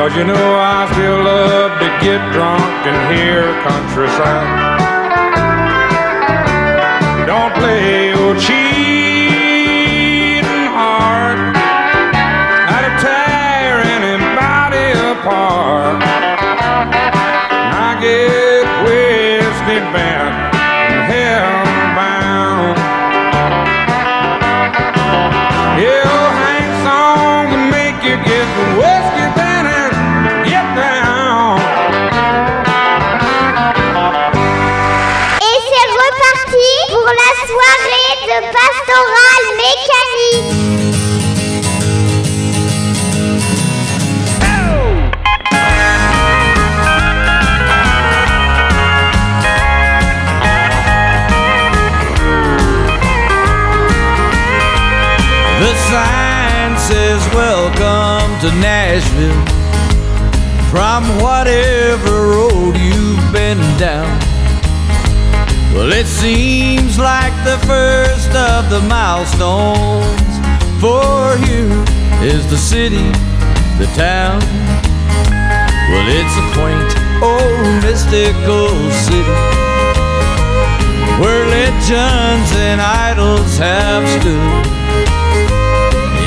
Cause 0.08 0.16
you 0.16 0.24
know 0.24 0.56
I 0.56 0.90
still 0.94 1.22
love 1.22 1.80
to 1.82 1.90
get 2.00 2.32
drunk 2.32 2.64
and 2.88 3.14
hear 3.14 3.44
countryside. 3.68 4.48
Don't 7.28 7.54
play 7.56 8.12
your 8.16 8.34
cheating 8.40 9.68
heart 10.72 11.40
out 12.72 12.86
of 12.88 12.96
tear 13.04 13.84
anybody 14.00 14.96
apart. 15.12 16.00
I 17.76 18.00
get 18.00 18.64
whiskey 18.88 19.80
bent 19.92 20.57
to 58.42 58.52
Nashville. 58.62 59.46
From 60.70 61.04
whatever 61.18 62.28
road 62.36 62.78
you've 62.78 63.34
been 63.34 63.58
down. 63.80 64.20
Well 65.74 65.92
it 65.92 66.06
seems 66.06 67.00
like 67.00 67.34
the 67.46 67.58
first 67.66 68.30
of 68.36 68.70
the 68.70 68.82
milestones 68.88 70.34
For 70.82 71.38
you 71.50 71.66
is 72.22 72.46
the 72.50 72.58
city, 72.58 73.10
the 73.82 73.90
town. 73.96 74.40
Well 75.90 76.08
it's 76.08 76.36
a 76.38 76.46
quaint 76.54 76.92
old 77.24 77.84
mystical 77.84 78.70
city 79.08 79.38
Where 81.22 81.46
legends 81.48 82.52
and 82.54 82.82
idols 82.82 83.58
have 83.58 84.08
stood. 84.22 84.68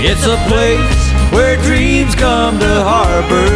It's 0.03 0.27
a 0.27 0.37
place 0.49 1.10
where 1.33 1.57
dreams 1.63 2.15
come 2.15 2.59
to 2.59 2.75
harbor. 2.83 3.47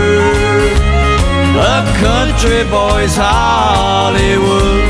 A 1.59 1.83
country 1.99 2.63
boy's 2.71 3.15
Hollywood. 3.17 4.85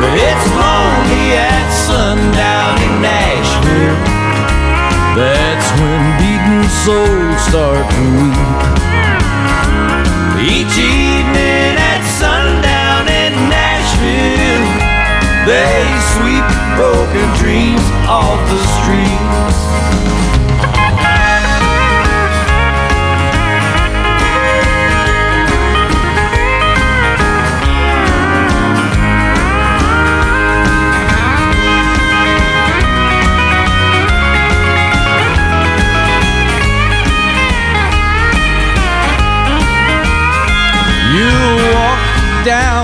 But 0.00 0.12
it's 0.16 0.46
lonely 0.56 1.26
at 1.36 1.68
sundown 1.88 2.74
in 2.80 2.94
Nashville. 3.04 4.00
That's 5.16 5.68
when 5.76 6.00
beaten 6.20 6.64
souls 6.84 7.40
start 7.48 7.84
to 7.84 8.02
weep. 8.20 8.80
Each 10.40 10.72
evening 10.78 11.76
at 11.76 12.02
sundown 12.16 13.04
in 13.08 13.32
Nashville, 13.52 14.66
they 15.44 15.84
sweep 16.16 16.48
broken 16.80 17.28
dreams 17.36 17.84
off 18.08 18.40
the 18.48 18.60
street. 18.80 20.39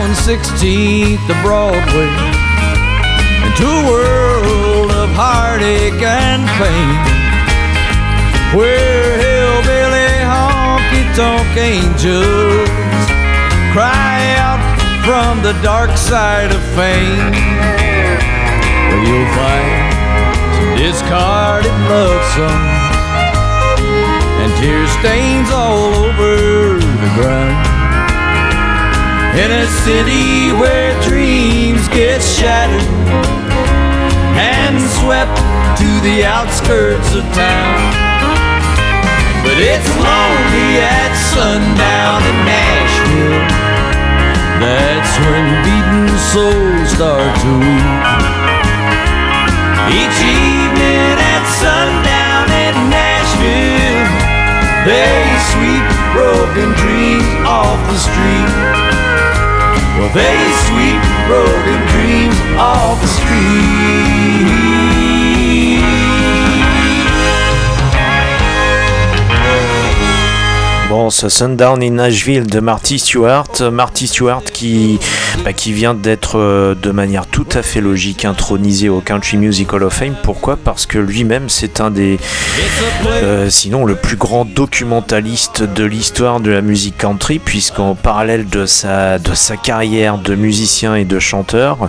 Down 0.06 0.14
16th 0.14 1.26
to 1.26 1.34
Broadway 1.42 2.10
into 3.46 3.66
a 3.66 3.84
world 3.88 4.90
of 4.92 5.10
heartache 5.14 6.00
and 6.02 6.46
pain 6.58 6.96
where 8.56 9.18
hillbilly 9.18 10.14
honky 10.22 11.02
tonk 11.16 11.56
angels 11.56 12.68
cry 13.72 14.36
out 14.38 14.62
from 15.04 15.42
the 15.42 15.54
dark 15.62 15.96
side 15.96 16.52
of 16.52 16.62
fame. 16.76 17.32
Where 18.88 19.02
you'll 19.06 19.30
find 19.34 19.94
some 20.54 20.76
discarded 20.76 21.78
love 21.90 22.22
songs 22.36 22.96
and 24.42 24.50
tear 24.60 24.86
stains 25.00 25.50
all 25.50 25.94
over 25.94 26.78
the 26.78 27.10
ground. 27.16 27.55
In 29.36 29.52
a 29.52 29.66
city 29.84 30.50
where 30.56 30.98
dreams 31.02 31.86
get 31.88 32.22
shattered 32.22 32.80
and 34.32 34.80
swept 34.80 35.36
to 35.76 35.88
the 36.00 36.24
outskirts 36.24 37.14
of 37.14 37.22
town. 37.36 37.76
But 39.44 39.60
it's 39.60 39.92
lonely 40.00 40.80
at 40.80 41.12
sundown 41.36 42.24
in 42.24 42.38
Nashville. 42.48 43.44
That's 44.56 45.12
when 45.20 45.44
beaten 45.68 46.08
souls 46.32 46.96
start 46.96 47.28
to 47.44 47.50
weep. 47.60 47.92
Each 50.00 50.18
evening 50.24 51.12
at 51.20 51.44
sundown 51.60 52.48
in 52.64 52.74
Nashville, 52.88 54.00
they 54.88 55.20
sweep 55.52 55.86
broken 56.16 56.72
dreams 56.80 57.28
off 57.44 57.76
the 57.92 57.98
street. 58.00 58.35
They 60.14 60.38
sweep 60.66 61.02
the 61.02 61.18
road 61.28 61.64
and 61.66 61.88
dreams 61.90 62.38
off 62.58 63.00
the 63.00 63.08
street. 63.08 63.65
Bon, 71.06 71.10
ce 71.10 71.28
Sundown 71.28 71.80
in 71.84 71.92
Nashville 71.92 72.48
de 72.48 72.58
Marty 72.58 72.98
Stewart. 72.98 73.62
Marty 73.70 74.08
Stewart 74.08 74.42
qui, 74.42 74.98
bah, 75.44 75.52
qui 75.52 75.72
vient 75.72 75.94
d'être 75.94 76.36
euh, 76.36 76.74
de 76.74 76.90
manière 76.90 77.28
tout 77.28 77.46
à 77.52 77.62
fait 77.62 77.80
logique 77.80 78.24
intronisé 78.24 78.88
au 78.88 79.00
Country 79.00 79.36
Music 79.36 79.72
Hall 79.72 79.84
of 79.84 79.92
Fame. 79.92 80.16
Pourquoi? 80.24 80.56
Parce 80.56 80.84
que 80.84 80.98
lui-même 80.98 81.48
c'est 81.48 81.80
un 81.80 81.92
des, 81.92 82.18
euh, 83.06 83.48
sinon 83.50 83.84
le 83.84 83.94
plus 83.94 84.16
grand 84.16 84.44
documentaliste 84.44 85.62
de 85.62 85.84
l'histoire 85.84 86.40
de 86.40 86.50
la 86.50 86.60
musique 86.60 86.98
country, 86.98 87.38
puisqu'en 87.38 87.94
parallèle 87.94 88.48
de 88.48 88.66
sa, 88.66 89.20
de 89.20 89.32
sa 89.32 89.56
carrière 89.56 90.18
de 90.18 90.34
musicien 90.34 90.96
et 90.96 91.04
de 91.04 91.20
chanteur, 91.20 91.88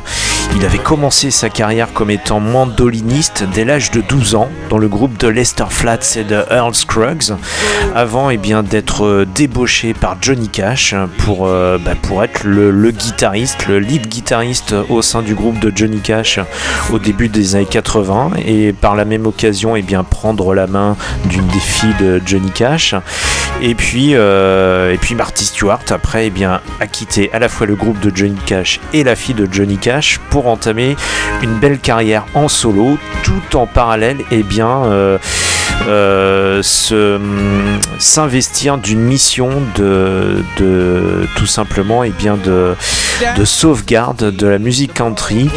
il 0.55 0.63
avait 0.63 0.77
commencé 0.77 1.31
sa 1.31 1.49
carrière 1.49 1.91
comme 1.93 2.11
étant 2.11 2.39
mandoliniste 2.39 3.45
dès 3.51 3.65
l'âge 3.65 3.89
de 3.89 4.01
12 4.01 4.35
ans 4.35 4.49
dans 4.69 4.77
le 4.77 4.87
groupe 4.87 5.17
de 5.17 5.27
Lester 5.27 5.65
Flats 5.69 6.15
et 6.15 6.23
de 6.23 6.43
Earl 6.51 6.75
Scruggs, 6.75 7.33
avant 7.95 8.29
eh 8.29 8.37
bien, 8.37 8.61
d'être 8.61 9.06
euh, 9.07 9.25
débauché 9.25 9.93
par 9.93 10.17
Johnny 10.21 10.49
Cash 10.49 10.93
pour, 11.19 11.47
euh, 11.47 11.77
bah, 11.77 11.91
être 12.23 12.43
le, 12.45 12.91
guitariste, 12.91 13.67
le 13.67 13.79
lead 13.79 14.07
guitariste 14.07 14.75
au 14.89 15.01
sein 15.01 15.21
du 15.21 15.33
groupe 15.35 15.59
de 15.59 15.71
Johnny 15.75 15.99
Cash 15.99 16.39
au 16.91 16.99
début 16.99 17.27
des 17.29 17.55
années 17.55 17.65
80 17.65 18.31
et 18.45 18.73
par 18.73 18.95
la 18.95 19.05
même 19.05 19.25
occasion 19.25 19.75
eh 19.75 19.81
bien, 19.81 20.03
prendre 20.03 20.53
la 20.53 20.67
main 20.67 20.95
d'une 21.25 21.47
des 21.47 21.59
filles 21.59 21.95
de 21.99 22.21
Johnny 22.25 22.51
Cash. 22.51 22.95
Et 23.61 23.73
puis, 23.75 24.11
euh, 24.13 24.93
et 24.93 25.15
Marty 25.15 25.45
Stewart 25.45 25.79
après 25.89 26.27
eh 26.27 26.29
bien, 26.29 26.61
a 26.79 26.85
quitté 26.87 27.31
à 27.33 27.39
la 27.39 27.49
fois 27.49 27.65
le 27.65 27.75
groupe 27.75 27.99
de 27.99 28.11
Johnny 28.15 28.37
Cash 28.45 28.79
et 28.93 29.03
la 29.03 29.15
fille 29.15 29.33
de 29.35 29.47
Johnny 29.51 29.77
Cash 29.77 30.19
pour 30.29 30.47
entamer 30.47 30.95
une 31.41 31.55
belle 31.55 31.79
carrière 31.79 32.25
en 32.35 32.47
solo 32.47 32.97
tout 33.23 33.57
en 33.57 33.65
parallèle 33.65 34.17
et 34.31 34.43
bien 34.43 34.83
euh, 34.85 35.17
se- 35.23 35.56
s'investir 37.99 38.77
d'une 38.77 38.99
mission 38.99 39.49
de, 39.75 40.43
de 40.57 41.27
tout 41.35 41.45
simplement 41.45 42.03
et 42.03 42.11
bien 42.11 42.37
de, 42.37 42.75
de 43.37 43.45
sauvegarde 43.45 44.31
de 44.35 44.47
la 44.47 44.59
musique 44.59 44.93
country 44.93 45.49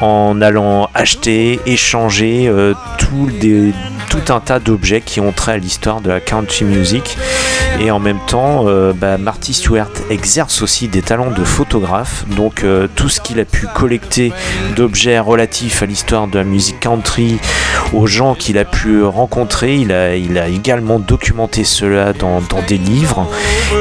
en 0.00 0.40
allant 0.40 0.88
acheter, 0.94 1.60
échanger 1.66 2.48
euh, 2.48 2.74
tout, 2.98 3.28
des, 3.40 3.72
tout 4.10 4.32
un 4.32 4.40
tas 4.40 4.58
d'objets 4.58 5.00
qui 5.00 5.20
ont 5.20 5.32
trait 5.32 5.52
à 5.52 5.56
l'histoire 5.56 6.00
de 6.00 6.10
la 6.10 6.20
country 6.20 6.64
music. 6.64 7.16
Et 7.78 7.90
en 7.90 8.00
même 8.00 8.18
temps, 8.26 8.64
euh, 8.66 8.92
bah, 8.92 9.16
Marty 9.16 9.54
Stewart 9.54 9.88
exerce 10.10 10.60
aussi 10.60 10.88
des 10.88 11.00
talents 11.00 11.30
de 11.30 11.44
photographe. 11.44 12.24
Donc 12.36 12.64
euh, 12.64 12.88
tout 12.94 13.08
ce 13.08 13.20
qu'il 13.20 13.38
a 13.40 13.44
pu 13.44 13.66
collecter 13.72 14.32
d'objets 14.76 15.18
relatifs 15.20 15.82
à 15.82 15.86
l'histoire 15.86 16.26
de 16.26 16.38
la 16.38 16.44
musique 16.44 16.80
country, 16.80 17.38
aux 17.92 18.06
gens 18.06 18.34
qu'il 18.34 18.58
a 18.58 18.64
pu 18.64 19.02
rencontrer, 19.04 19.76
il 19.76 19.92
a, 19.92 20.16
il 20.16 20.36
a 20.38 20.48
également 20.48 20.98
documenté 20.98 21.64
cela 21.64 22.12
dans, 22.12 22.40
dans 22.40 22.62
des 22.62 22.78
livres. 22.78 23.28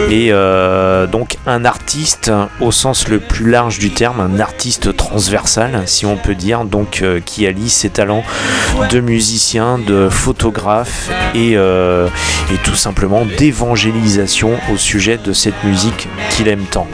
Et 0.09 0.29
euh, 0.31 1.07
donc 1.07 1.37
un 1.47 1.65
artiste 1.65 2.31
au 2.61 2.71
sens 2.71 3.07
le 3.07 3.19
plus 3.19 3.49
large 3.49 3.79
du 3.79 3.89
terme, 3.89 4.19
un 4.19 4.39
artiste 4.39 4.95
transversal, 4.95 5.83
si 5.87 6.05
on 6.05 6.15
peut 6.15 6.35
dire, 6.35 6.63
donc 6.65 7.03
qui 7.25 7.47
allie 7.47 7.69
ses 7.69 7.89
talents 7.89 8.23
de 8.91 8.99
musicien, 8.99 9.79
de 9.79 10.09
et, 11.35 11.53
euh, 11.55 12.07
et 12.51 12.57
tout 12.63 12.75
simplement 12.75 13.25
d'évangélisation 13.37 14.51
au 14.73 14.77
sujet 14.77 15.17
de 15.17 15.33
cette 15.33 15.63
musique 15.63 16.07
qu'il 16.31 16.47
aime 16.47 16.65
tant. 16.69 16.87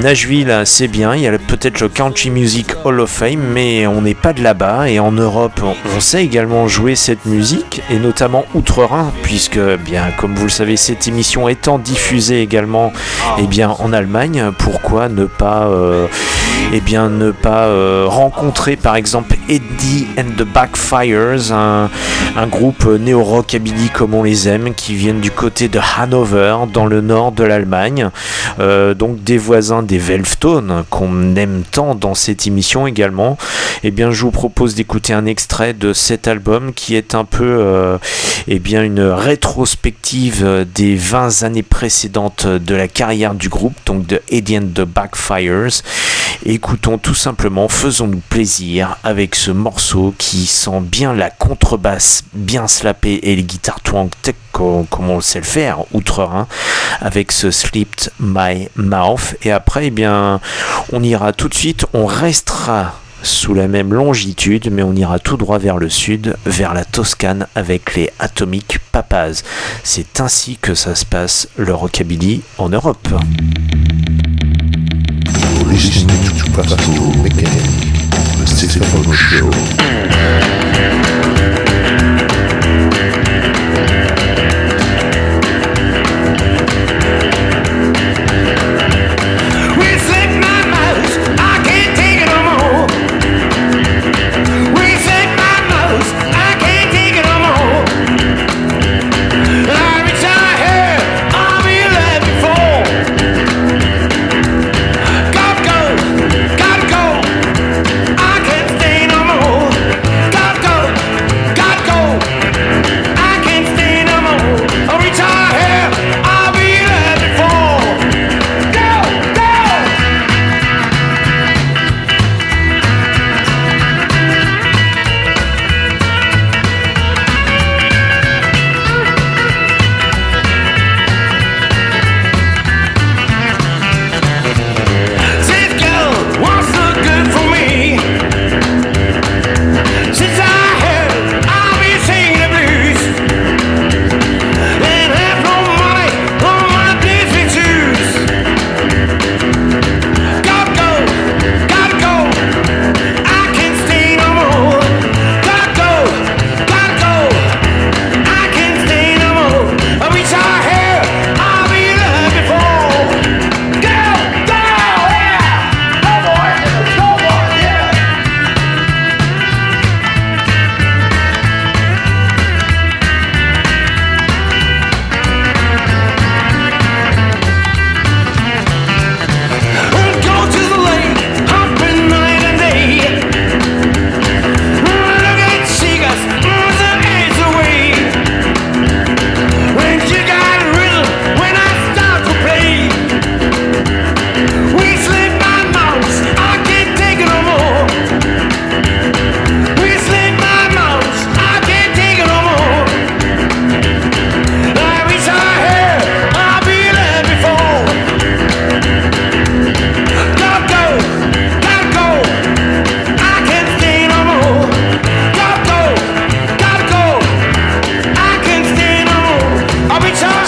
Nashville, 0.00 0.62
c'est 0.64 0.88
bien, 0.88 1.14
il 1.14 1.22
y 1.22 1.28
a 1.28 1.38
peut-être 1.38 1.80
le 1.80 1.88
Country 1.88 2.30
Music 2.30 2.72
Hall 2.84 2.98
of 2.98 3.10
Fame, 3.10 3.40
mais 3.52 3.86
on 3.86 4.00
n'est 4.00 4.14
pas 4.14 4.32
de 4.32 4.42
là-bas. 4.42 4.88
Et 4.88 4.98
en 4.98 5.12
Europe, 5.12 5.60
on 5.94 6.00
sait 6.00 6.24
également 6.24 6.66
jouer 6.66 6.96
cette 6.96 7.24
musique, 7.26 7.82
et 7.88 7.98
notamment 7.98 8.44
outre-Rhin, 8.54 9.12
puisque, 9.22 9.60
bien, 9.84 10.10
comme 10.16 10.34
vous 10.34 10.44
le 10.44 10.50
savez, 10.50 10.76
cette 10.76 11.06
émission 11.06 11.48
étant 11.48 11.78
diffusée 11.78 12.40
également, 12.40 12.92
eh 13.38 13.46
bien, 13.46 13.70
en 13.70 13.92
Allemagne, 13.92 14.50
pourquoi 14.58 15.08
ne 15.08 15.26
pas, 15.26 15.66
euh, 15.66 16.08
eh 16.74 16.80
bien, 16.80 17.10
ne 17.10 17.30
pas 17.32 17.66
euh, 17.66 18.06
rencontrer, 18.08 18.76
par 18.76 18.96
exemple, 18.96 19.36
Eddie 19.48 20.06
and 20.18 20.36
the 20.38 20.44
Backfires, 20.44 21.52
un, 21.52 21.90
groupe 22.46 22.86
néo-rockabilly 22.86 23.90
comme 23.90 24.14
on 24.14 24.22
les 24.22 24.48
aime, 24.48 24.74
qui 24.74 24.94
viennent 24.94 25.20
du 25.20 25.30
côté 25.30 25.68
de 25.68 25.78
Hanover, 25.98 26.56
dans 26.72 26.86
le 26.86 27.00
nord 27.00 27.32
de 27.32 27.44
l'Allemagne. 27.44 28.08
Euh, 28.58 28.94
donc 28.94 29.22
des 29.22 29.38
voisins 29.38 29.82
des 29.82 29.98
Velvetones 29.98 30.84
qu'on 30.90 31.36
aime 31.36 31.62
tant 31.70 31.94
dans 31.94 32.14
cette 32.14 32.46
émission 32.46 32.86
également. 32.86 33.36
Eh 33.82 33.90
bien, 33.90 34.10
je 34.10 34.22
vous 34.22 34.30
propose 34.30 34.74
d'écouter 34.74 35.12
un 35.12 35.26
extrait 35.26 35.74
de 35.74 35.92
cet 35.92 36.26
album 36.28 36.72
qui 36.72 36.96
est 36.96 37.14
un 37.14 37.24
peu, 37.24 37.56
euh, 37.60 37.98
eh 38.48 38.58
bien, 38.58 38.82
une 38.82 39.02
rétrospective 39.02 40.66
des 40.74 40.94
20 40.96 41.42
années 41.42 41.62
précédentes 41.62 42.46
de 42.46 42.74
la 42.74 42.88
carrière 42.88 43.34
du 43.34 43.48
groupe, 43.48 43.74
donc 43.86 44.06
de 44.06 44.22
Eddie 44.30 44.58
and 44.58 44.70
the 44.74 44.82
Backfires. 44.82 45.82
Écoutons 46.44 46.98
tout 46.98 47.14
simplement, 47.14 47.68
faisons-nous 47.68 48.20
plaisir 48.28 48.96
avec 49.04 49.36
ce 49.36 49.52
morceau 49.52 50.12
qui 50.18 50.46
sent 50.46 50.80
bien 50.80 51.14
la 51.14 51.30
contrebasse 51.30 52.24
bien 52.34 52.66
slappée 52.66 53.20
et 53.22 53.36
les 53.36 53.44
guitares 53.44 53.80
twang 53.80 54.10
comme 54.52 55.10
on 55.10 55.20
sait 55.20 55.38
le 55.38 55.44
faire 55.44 55.78
outre-Rhin 55.92 56.48
avec 57.00 57.30
ce 57.30 57.52
Slipped 57.52 58.10
My 58.18 58.68
Mouth. 58.74 59.36
Et 59.44 59.52
après 59.52 59.86
eh 59.86 59.90
bien 59.90 60.40
on 60.92 61.02
ira 61.02 61.32
tout 61.32 61.48
de 61.48 61.54
suite 61.54 61.86
on 61.92 62.06
restera 62.06 62.98
sous 63.22 63.54
la 63.54 63.68
même 63.68 63.94
longitude 63.94 64.68
mais 64.72 64.82
on 64.82 64.94
ira 64.94 65.20
tout 65.20 65.36
droit 65.36 65.58
vers 65.58 65.78
le 65.78 65.88
sud 65.88 66.36
vers 66.44 66.74
la 66.74 66.84
Toscane 66.84 67.46
avec 67.54 67.94
les 67.94 68.10
Atomic 68.18 68.80
Papas 68.90 69.42
c'est 69.84 70.20
ainsi 70.20 70.58
que 70.60 70.74
ça 70.74 70.96
se 70.96 71.06
passe 71.06 71.48
le 71.56 71.72
rockabilly 71.72 72.42
en 72.58 72.68
Europe 72.68 73.08
Listening 75.72 76.36
to 76.36 76.44
Practical 76.52 77.16
Mechanic, 77.22 77.64
the 78.36 78.46
Stephen 78.46 79.10
Show. 79.14 81.21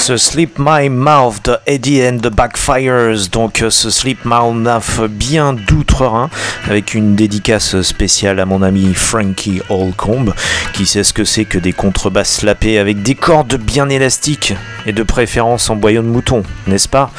Ce 0.07 0.19
Sleep 0.19 0.59
My 0.59 0.91
Mouth 0.91 1.47
de 1.47 1.57
Eddie 1.67 2.07
and 2.07 2.19
the 2.19 2.29
Backfires. 2.29 3.31
Donc 3.33 3.63
euh, 3.63 3.71
ce 3.71 3.89
Sleep 3.89 4.19
My 4.27 4.53
Mouth 4.53 5.01
bien 5.09 5.55
d'outre-Rhin 5.55 6.29
avec 6.69 6.93
une 6.93 7.15
dédicace 7.17 7.81
spéciale 7.81 8.39
à 8.39 8.45
mon 8.45 8.61
ami 8.61 8.93
Frankie 8.93 9.63
Holcomb 9.71 10.35
qui 10.75 10.85
sait 10.85 11.05
ce 11.05 11.15
que 11.15 11.25
c'est 11.25 11.47
que 11.47 11.57
des 11.57 11.73
contrebasses 11.73 12.41
slapées 12.41 12.79
avec 12.79 13.03
des 13.03 13.15
cordes 13.15 13.57
bien 13.57 13.89
élastiques 13.89 14.53
et 14.85 14.93
de 14.93 15.03
préférence 15.03 15.71
en 15.71 15.77
boyau 15.77 16.03
de 16.03 16.09
mouton, 16.09 16.43
n'est-ce 16.67 16.89
pas? 16.89 17.11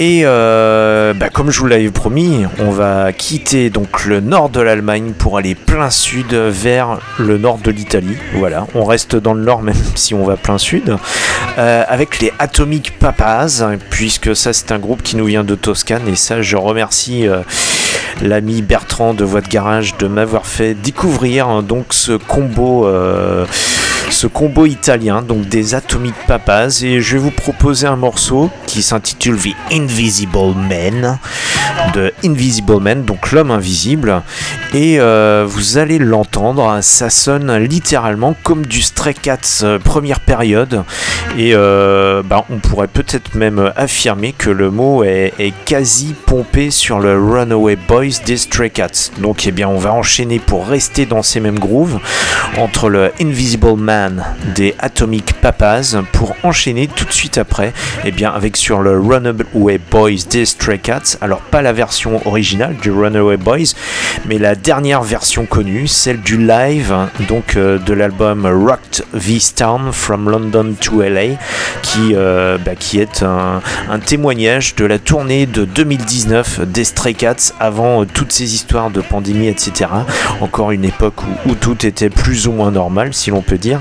Et 0.00 0.22
euh, 0.24 1.12
bah, 1.12 1.28
comme 1.28 1.50
je 1.50 1.58
vous 1.58 1.66
l'avais 1.66 1.90
promis, 1.90 2.44
on 2.60 2.70
va 2.70 3.12
quitter 3.12 3.68
donc 3.68 4.04
le 4.04 4.20
nord 4.20 4.48
de 4.48 4.60
l'Allemagne 4.60 5.12
pour 5.16 5.38
aller 5.38 5.56
plein 5.56 5.90
sud 5.90 6.34
vers 6.34 6.98
le 7.18 7.36
nord 7.36 7.58
de 7.58 7.72
l'Italie. 7.72 8.16
Voilà, 8.34 8.68
on 8.76 8.84
reste 8.84 9.16
dans 9.16 9.34
le 9.34 9.42
nord 9.42 9.62
même 9.68 9.74
si 9.96 10.14
on 10.14 10.24
va 10.24 10.36
plein 10.36 10.58
sud. 10.58 10.96
Euh, 11.58 11.84
avec 11.88 12.20
les 12.20 12.32
Atomic 12.38 12.96
Papas, 12.98 13.64
puisque 13.90 14.36
ça 14.36 14.52
c'est 14.52 14.70
un 14.70 14.78
groupe 14.78 15.02
qui 15.02 15.16
nous 15.16 15.26
vient 15.26 15.42
de 15.42 15.56
Toscane 15.56 16.06
et 16.06 16.14
ça 16.14 16.42
je 16.42 16.56
remercie 16.56 17.26
euh, 17.26 17.40
l'ami 18.22 18.62
Bertrand 18.62 19.14
de 19.14 19.24
Voix 19.24 19.40
de 19.40 19.48
Garage 19.48 19.96
de 19.96 20.06
m'avoir 20.06 20.46
fait 20.46 20.74
découvrir 20.74 21.48
hein, 21.48 21.62
donc 21.62 21.86
ce 21.92 22.12
combo. 22.12 22.86
Ce 24.10 24.26
combo 24.26 24.66
italien, 24.66 25.22
donc 25.22 25.48
des 25.48 25.74
Atomic 25.74 26.14
Papas, 26.26 26.80
et 26.82 27.00
je 27.00 27.12
vais 27.14 27.22
vous 27.22 27.30
proposer 27.30 27.86
un 27.86 27.96
morceau 27.96 28.50
qui 28.66 28.82
s'intitule 28.82 29.36
The 29.36 29.54
Invisible 29.72 30.54
Man, 30.56 31.18
de 31.94 32.12
Invisible 32.24 32.80
Man, 32.80 33.04
donc 33.04 33.32
l'homme 33.32 33.50
invisible, 33.50 34.22
et 34.74 34.98
euh, 34.98 35.44
vous 35.46 35.78
allez 35.78 35.98
l'entendre, 35.98 36.78
ça 36.80 37.10
sonne 37.10 37.56
littéralement 37.56 38.34
comme 38.42 38.66
du 38.66 38.82
Stray 38.82 39.14
Cats 39.14 39.62
euh, 39.62 39.78
première 39.78 40.20
période, 40.20 40.84
et 41.36 41.54
euh, 41.54 42.22
bah, 42.24 42.44
on 42.50 42.58
pourrait 42.58 42.88
peut-être 42.88 43.34
même 43.34 43.72
affirmer 43.76 44.32
que 44.32 44.50
le 44.50 44.70
mot 44.70 45.04
est, 45.04 45.34
est 45.38 45.52
quasi 45.64 46.14
pompé 46.26 46.70
sur 46.70 46.98
le 46.98 47.14
Runaway 47.18 47.76
Boys 47.76 48.22
des 48.24 48.36
Stray 48.36 48.70
Cats. 48.70 49.10
Donc 49.18 49.46
eh 49.46 49.52
bien 49.52 49.68
on 49.68 49.78
va 49.78 49.92
enchaîner 49.92 50.38
pour 50.38 50.66
rester 50.66 51.06
dans 51.06 51.22
ces 51.22 51.40
mêmes 51.40 51.58
grooves 51.58 51.98
entre 52.56 52.88
le 52.88 53.12
Invisible 53.20 53.76
Man 53.76 53.97
des 54.54 54.74
Atomic 54.78 55.34
Papas 55.40 55.96
pour 56.12 56.34
enchaîner 56.42 56.88
tout 56.88 57.04
de 57.04 57.12
suite 57.12 57.38
après 57.38 57.72
eh 58.04 58.10
bien 58.10 58.30
avec 58.30 58.56
sur 58.56 58.80
le 58.80 58.98
Runaway 58.98 59.78
Boys 59.90 60.24
des 60.30 60.44
Stray 60.44 60.78
Cats. 60.78 61.16
Alors 61.20 61.40
pas 61.40 61.62
la 61.62 61.72
version 61.72 62.26
originale 62.26 62.76
du 62.80 62.90
Runaway 62.90 63.36
Boys, 63.36 63.74
mais 64.26 64.38
la 64.38 64.54
dernière 64.54 65.02
version 65.02 65.46
connue, 65.46 65.86
celle 65.86 66.20
du 66.20 66.36
live 66.36 66.94
donc 67.28 67.56
euh, 67.56 67.78
de 67.78 67.92
l'album 67.92 68.46
Rocked 68.46 69.04
This 69.18 69.54
Town 69.54 69.92
from 69.92 70.28
London 70.28 70.74
to 70.80 71.02
LA 71.02 71.36
qui, 71.82 72.14
euh, 72.14 72.58
bah, 72.58 72.74
qui 72.74 73.00
est 73.00 73.22
un, 73.22 73.60
témoignage 74.06 74.74
de 74.76 74.84
la 74.84 74.98
tournée 74.98 75.46
de 75.46 75.64
2019 75.64 76.60
des 76.60 76.84
Stray 76.84 77.14
Cats 77.14 77.52
avant 77.60 78.02
euh, 78.02 78.06
toutes 78.12 78.32
ces 78.32 78.54
histoires 78.54 78.90
de 78.90 79.00
pandémie 79.00 79.48
etc. 79.48 79.90
Encore 80.40 80.70
une 80.70 80.84
époque 80.84 81.22
où, 81.22 81.50
où 81.50 81.54
tout 81.54 81.86
était 81.86 82.10
plus 82.10 82.46
ou 82.46 82.52
moins 82.52 82.70
normal 82.70 83.14
si 83.14 83.30
l'on 83.30 83.42
peut 83.42 83.58
dire. 83.58 83.80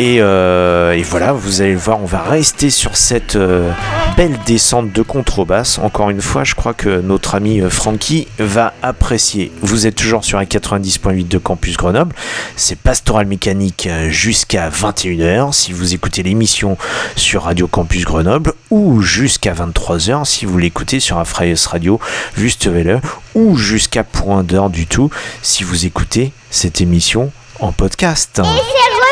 Et, 0.00 0.16
euh, 0.20 0.92
et 0.92 1.02
voilà, 1.02 1.32
vous 1.32 1.62
allez 1.62 1.72
le 1.72 1.78
voir, 1.78 2.00
on 2.02 2.06
va 2.06 2.20
rester 2.20 2.68
sur 2.68 2.96
cette 2.96 3.36
euh, 3.36 3.70
belle 4.16 4.36
descente 4.44 4.90
de 4.90 5.02
contrebasse. 5.02 5.78
Encore 5.78 6.10
une 6.10 6.20
fois, 6.20 6.42
je 6.42 6.56
crois 6.56 6.74
que 6.74 7.00
notre 7.00 7.36
ami 7.36 7.60
euh, 7.60 7.70
Francky 7.70 8.26
va 8.40 8.74
apprécier. 8.82 9.52
Vous 9.62 9.86
êtes 9.86 9.94
toujours 9.94 10.24
sur 10.24 10.38
un 10.38 10.44
90.8 10.44 11.28
de 11.28 11.38
Campus 11.38 11.76
Grenoble. 11.76 12.12
C'est 12.56 12.76
Pastoral 12.76 13.26
Mécanique 13.26 13.88
jusqu'à 14.08 14.68
21h 14.68 15.52
si 15.52 15.72
vous 15.72 15.94
écoutez 15.94 16.24
l'émission 16.24 16.76
sur 17.14 17.44
Radio 17.44 17.68
Campus 17.68 18.04
Grenoble 18.04 18.52
ou 18.70 19.00
jusqu'à 19.00 19.54
23h 19.54 20.24
si 20.24 20.44
vous 20.44 20.58
l'écoutez 20.58 20.98
sur 20.98 21.18
Afraios 21.18 21.68
Radio 21.70 22.00
Wüstewelle 22.36 23.00
ou 23.36 23.56
jusqu'à 23.56 24.02
point 24.02 24.42
d'heure 24.42 24.70
du 24.70 24.88
tout 24.88 25.10
si 25.42 25.62
vous 25.62 25.86
écoutez 25.86 26.32
cette 26.50 26.80
émission 26.80 27.30
en 27.60 27.70
podcast. 27.70 28.40
Et 28.40 29.03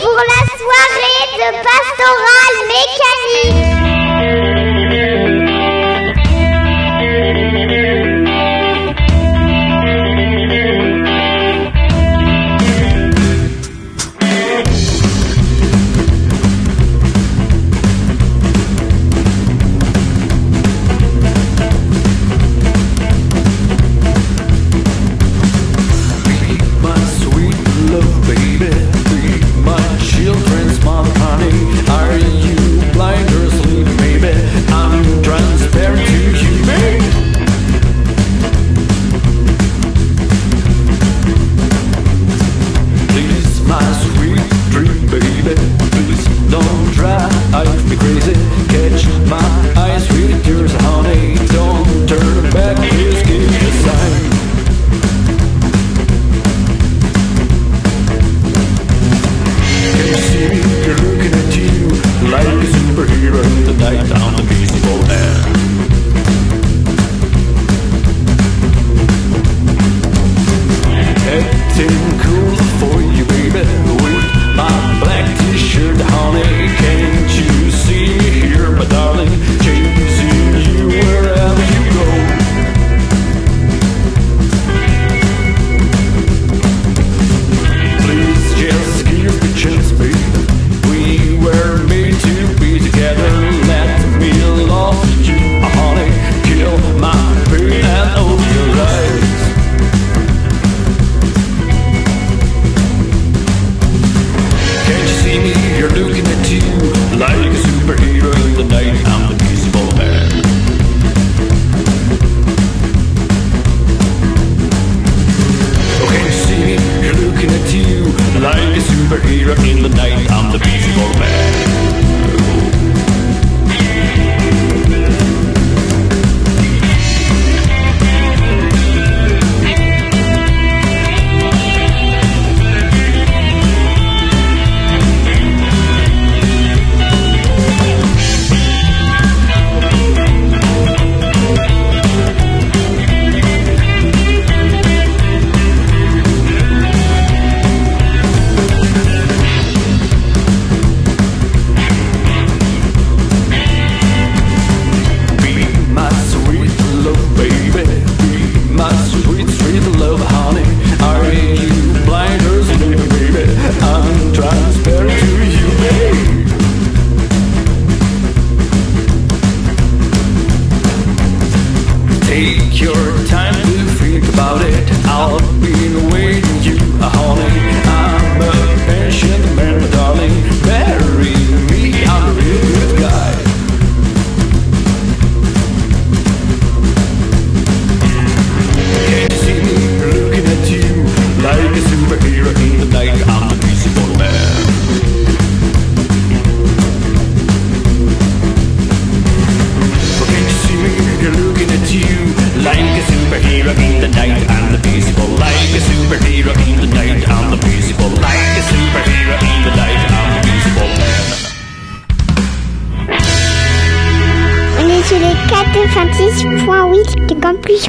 pour 0.00 0.16
la 0.16 0.42
soirée 0.58 1.26
de 1.36 1.48
Pastoral 1.62 2.54
Mécanique. 2.66 4.01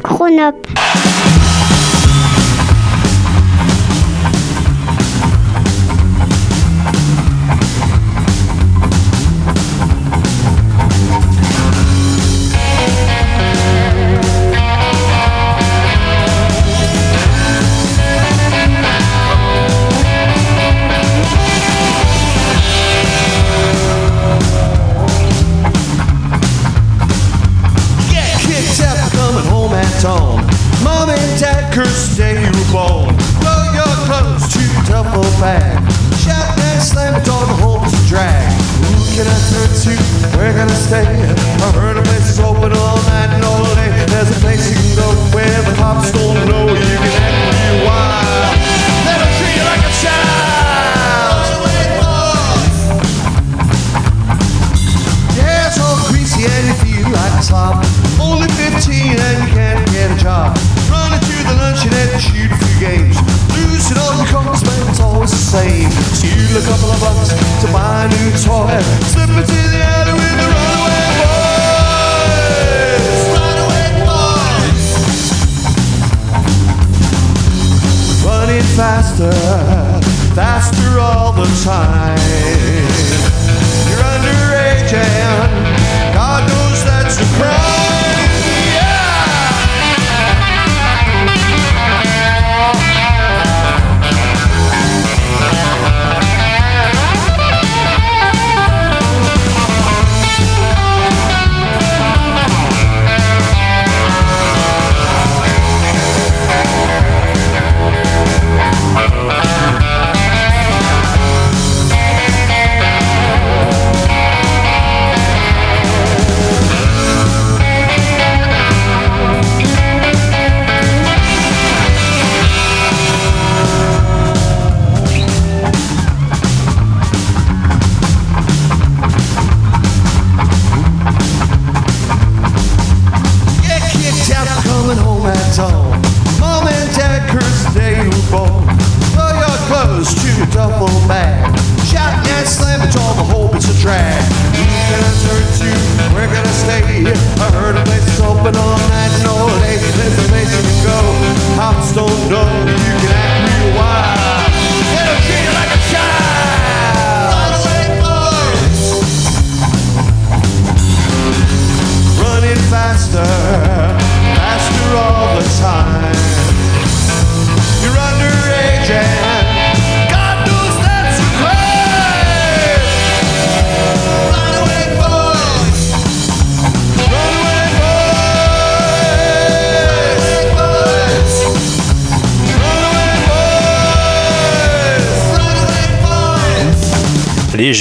De 0.01 0.53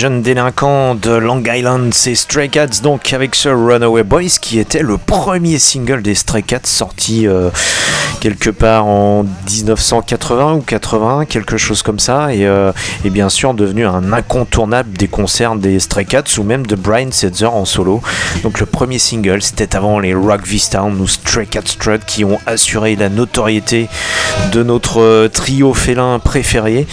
jeunes 0.03 0.21
délinquants 0.21 0.97
de 0.97 1.13
Long 1.13 1.45
Island, 1.47 1.95
c'est 1.95 2.17
Stray 2.17 2.49
Cats, 2.49 2.81
donc 2.83 3.13
avec 3.13 3.37
ce 3.37 3.49
Runaway 3.49 4.03
Boys 4.03 4.41
qui 4.41 4.59
était 4.59 4.83
le 4.83 4.99
premier 4.99 5.61
single 5.61 6.03
des 6.03 6.17
Stray 6.17 6.43
Cats 6.43 6.59
sorti 6.65 7.29
euh, 7.29 7.51
quelque 8.23 8.51
part 8.51 8.87
en 8.87 9.25
1980 9.51 10.53
ou 10.53 10.61
81, 10.61 11.25
quelque 11.25 11.57
chose 11.57 11.83
comme 11.83 11.99
ça, 11.99 12.33
et, 12.33 12.47
euh, 12.47 12.71
et 13.05 13.11
bien 13.11 13.29
sûr 13.29 13.53
devenu 13.53 13.85
un 13.85 14.13
incontournable 14.13 14.93
des 14.97 15.09
concerts 15.09 15.57
des 15.57 15.81
Stray 15.81 16.07
Cats 16.07 16.39
ou 16.39 16.45
même 16.45 16.65
de 16.65 16.77
Brian 16.77 17.11
Setzer 17.11 17.53
en 17.53 17.65
solo. 17.65 18.01
Donc 18.45 18.61
le 18.61 18.67
premier 18.67 19.01
single, 19.01 19.43
c'était 19.43 19.75
avant 19.75 19.99
les 19.99 20.15
Rock 20.15 20.43
Town 20.71 21.01
ou 21.01 21.09
Stray 21.09 21.49
Cat 21.49 21.63
Strut 21.65 22.05
qui 22.05 22.25
ont 22.25 22.39
assuré 22.47 22.95
la 22.95 23.09
notoriété 23.09 23.89
de 24.53 24.63
notre 24.63 25.01
euh, 25.01 25.29
trio 25.29 25.75
félin 25.75 26.21
préféré. 26.21 26.87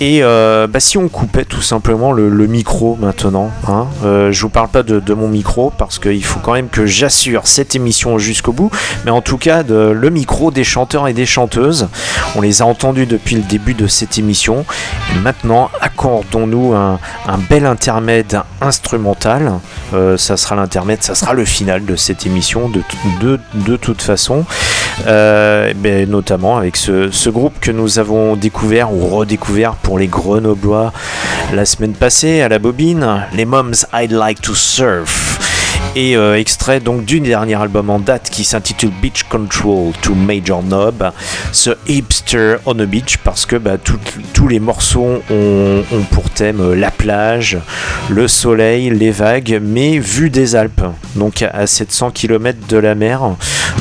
Et 0.00 0.22
euh, 0.22 0.66
bah, 0.66 0.80
si 0.80 0.96
on 0.96 1.08
coupait 1.08 1.44
tout 1.44 1.60
simplement 1.60 2.12
le, 2.12 2.30
micro 2.46 2.96
maintenant, 2.98 3.50
hein, 3.68 3.86
euh, 4.04 4.32
je 4.32 4.40
vous 4.40 4.48
parle 4.48 4.68
pas 4.68 4.82
de, 4.82 5.14
mon 5.14 5.28
micro 5.28 5.72
parce 5.76 5.98
qu'il 5.98 6.24
faut 6.24 6.40
quand 6.40 6.54
même 6.54 6.68
que 6.68 6.86
j'assure 6.86 7.46
cette 7.46 7.76
émission 7.76 8.18
jusqu'au 8.18 8.52
bout, 8.52 8.70
mais 9.04 9.10
en 9.10 9.20
tout 9.20 9.36
cas 9.36 9.62
le 9.62 10.10
micro 10.10 10.50
des 10.50 10.59
chanteurs 10.64 11.08
et 11.08 11.12
des 11.12 11.26
chanteuses. 11.26 11.88
On 12.36 12.40
les 12.40 12.62
a 12.62 12.66
entendus 12.66 13.06
depuis 13.06 13.36
le 13.36 13.42
début 13.42 13.74
de 13.74 13.86
cette 13.86 14.18
émission. 14.18 14.64
Maintenant, 15.22 15.70
accordons-nous 15.80 16.74
un, 16.74 16.98
un 17.26 17.38
bel 17.38 17.66
intermède 17.66 18.40
instrumental. 18.60 19.52
Euh, 19.94 20.16
ça 20.16 20.36
sera 20.36 20.56
l'intermède, 20.56 21.02
ça 21.02 21.14
sera 21.14 21.34
le 21.34 21.44
final 21.44 21.84
de 21.84 21.96
cette 21.96 22.26
émission 22.26 22.68
de, 22.68 22.82
de, 23.20 23.40
de 23.54 23.76
toute 23.76 24.02
façon. 24.02 24.44
Euh, 25.06 25.72
ben, 25.76 26.08
notamment 26.08 26.56
avec 26.56 26.76
ce, 26.76 27.10
ce 27.10 27.30
groupe 27.30 27.58
que 27.60 27.70
nous 27.70 27.98
avons 27.98 28.36
découvert 28.36 28.92
ou 28.92 29.06
redécouvert 29.08 29.74
pour 29.74 29.98
les 29.98 30.08
Grenoblois 30.08 30.92
la 31.52 31.64
semaine 31.64 31.94
passée 31.94 32.42
à 32.42 32.48
la 32.48 32.58
bobine, 32.58 33.26
les 33.34 33.44
Moms 33.44 33.86
I'd 33.92 34.12
Like 34.12 34.40
to 34.40 34.54
Surf. 34.54 35.29
Et 35.96 36.16
euh, 36.16 36.38
extrait 36.38 36.78
donc 36.78 37.04
du 37.04 37.18
dernier 37.18 37.56
album 37.56 37.90
en 37.90 37.98
date 37.98 38.30
qui 38.30 38.44
s'intitule 38.44 38.92
Beach 39.02 39.24
Control 39.24 39.90
to 40.02 40.14
Major 40.14 40.62
Knob, 40.62 41.10
ce 41.50 41.70
hipster 41.88 42.58
on 42.64 42.74
the 42.74 42.82
beach 42.82 43.16
parce 43.24 43.44
que 43.44 43.56
bah, 43.56 43.72
tous 44.32 44.46
les 44.46 44.60
morceaux 44.60 45.20
ont, 45.28 45.82
pour 46.12 46.30
thème 46.30 46.60
euh, 46.60 46.76
la 46.76 46.92
plage, 46.92 47.58
le 48.08 48.28
soleil, 48.28 48.90
les 48.90 49.10
vagues, 49.10 49.60
mais 49.60 49.98
vu 49.98 50.30
des 50.30 50.54
Alpes, 50.54 50.84
donc 51.16 51.42
à 51.42 51.66
700 51.66 52.12
km 52.12 52.68
de 52.68 52.76
la 52.76 52.94
mer. 52.94 53.22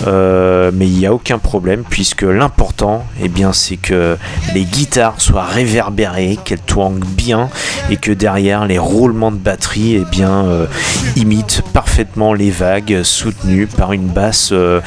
Euh, 0.08 0.72
mais 0.74 0.88
il 0.88 0.94
n'y 0.94 1.06
a 1.06 1.14
aucun 1.14 1.38
problème 1.38 1.84
puisque 1.88 2.24
l'important, 2.24 3.06
eh 3.22 3.28
bien, 3.28 3.54
c'est 3.54 3.78
que 3.78 4.18
les 4.56 4.64
guitares 4.64 5.22
soient 5.22 5.46
réverbérées, 5.46 6.40
qu'elles 6.44 6.60
twangent 6.60 7.06
bien 7.06 7.50
et 7.92 7.98
que 7.98 8.12
derrière 8.12 8.66
les 8.66 8.80
roulements 8.80 9.32
de 9.32 9.38
batterie, 9.38 9.96
eh 9.96 10.06
bien, 10.10 10.46
imitent 11.16 11.64
parfaitement 11.74 11.99
les 12.38 12.52
vagues, 12.52 13.02
soutenues 13.04 13.68
par 13.68 13.92
une 13.92 14.08
basse 14.08 14.50
euh, 14.52 14.80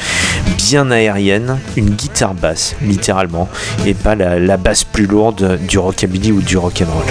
bien 0.57 0.89
aérienne, 0.89 1.59
une 1.75 1.91
guitare 1.91 2.33
basse, 2.33 2.75
littéralement, 2.81 3.49
et 3.85 3.93
pas 3.93 4.15
la, 4.15 4.39
la 4.39 4.57
basse 4.57 4.83
plus 4.83 5.05
lourde 5.05 5.59
du 5.67 5.77
rockabilly 5.77 6.31
ou 6.31 6.41
du 6.41 6.57
rock'n'roll. 6.57 7.05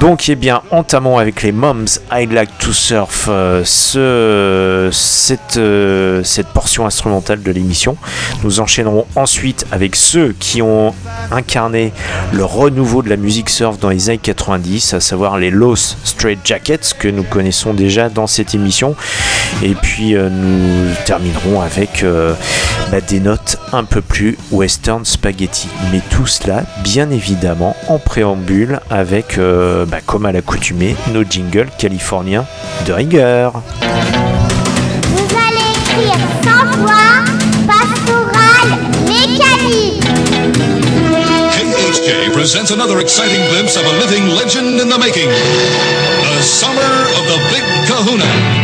Donc, 0.00 0.28
eh 0.28 0.34
bien, 0.34 0.62
entamons 0.70 1.18
avec 1.18 1.42
les 1.42 1.52
Moms 1.52 1.84
I 2.12 2.26
Like 2.26 2.58
to 2.58 2.72
Surf 2.72 3.28
euh, 3.28 3.62
ce, 3.64 4.90
cette, 4.92 5.56
euh, 5.56 6.22
cette 6.24 6.48
portion 6.48 6.86
instrumentale 6.86 7.42
de 7.42 7.52
l'émission. 7.52 7.96
Nous 8.42 8.60
enchaînerons 8.60 9.06
ensuite 9.14 9.66
avec 9.70 9.94
ceux 9.96 10.34
qui 10.38 10.62
ont 10.62 10.94
incarné 11.30 11.92
le 12.32 12.44
renouveau 12.44 13.02
de 13.02 13.08
la 13.08 13.16
musique 13.16 13.50
surf 13.50 13.78
dans 13.78 13.90
les 13.90 14.08
années 14.08 14.18
90, 14.18 14.94
à 14.94 15.00
savoir 15.00 15.38
les 15.38 15.50
Los 15.50 15.96
Straight 16.04 16.40
Jackets 16.44 16.94
que 16.98 17.08
nous 17.08 17.22
connaissons 17.22 17.72
déjà 17.72 18.08
dans 18.08 18.26
cette 18.26 18.54
émission. 18.54 18.96
Et 19.62 19.74
puis 19.74 20.14
euh, 20.14 20.28
nous 20.30 20.94
terminerons 21.06 21.60
avec 21.60 22.02
euh, 22.02 22.34
bah, 22.90 23.00
des 23.00 23.20
notes 23.20 23.58
un 23.72 23.84
peu 23.84 24.00
plus 24.00 24.36
western 24.50 25.04
spaghetti. 25.04 25.68
Mais 25.92 26.00
tout 26.10 26.26
cela, 26.26 26.64
bien 26.82 27.10
évidemment, 27.10 27.76
en 27.88 27.98
préambule 27.98 28.80
avec, 28.90 29.38
euh, 29.38 29.86
bah, 29.86 29.98
comme 30.04 30.26
à 30.26 30.32
l'accoutumée, 30.32 30.96
nos 31.12 31.24
jingles 31.24 31.68
californiens 31.78 32.44
de 32.86 32.92
rigueur. 32.92 33.62
Vous 35.12 35.36
allez 35.36 35.70
écrire 35.74 36.18
sans 36.42 36.78
voix, 36.78 37.24
pastoral, 37.66 38.78
mécanique. 39.06 40.04
KHJ 41.52 42.32
presents 42.32 42.72
another 42.72 43.00
exciting 43.00 43.40
glimpse 43.50 43.76
of 43.76 43.84
a 43.86 43.92
living 44.00 44.28
legend 44.36 44.80
in 44.80 44.88
the 44.88 44.98
making. 44.98 45.28
The 46.36 46.42
summer 46.42 46.80
of 47.16 47.26
the. 47.28 47.34
Big 47.50 47.62
Kahuna! 47.86 48.63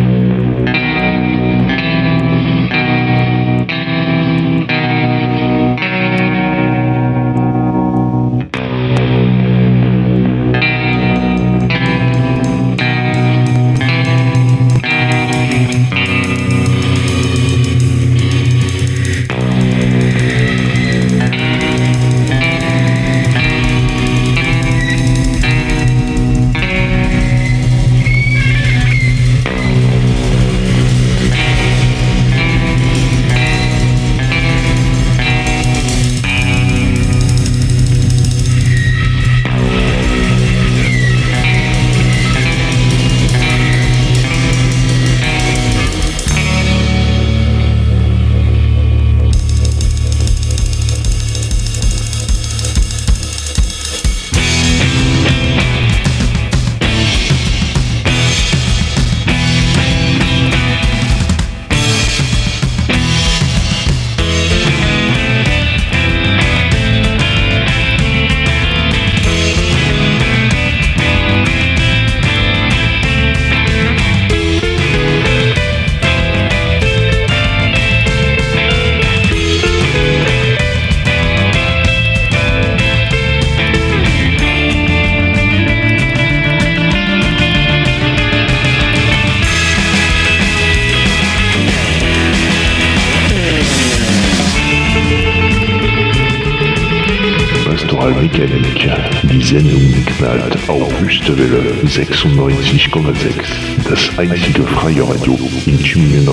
Die 99.41 99.47
Sendung 99.47 100.05
knallt 100.05 100.69
auf 100.69 101.01
Wüstewelle 101.01 101.73
96,6. 101.83 103.89
Das 103.89 104.19
einzige 104.19 104.61
freie 104.61 105.01
Radio 105.01 105.35
in 105.65 105.81
Tübingen 105.81 106.29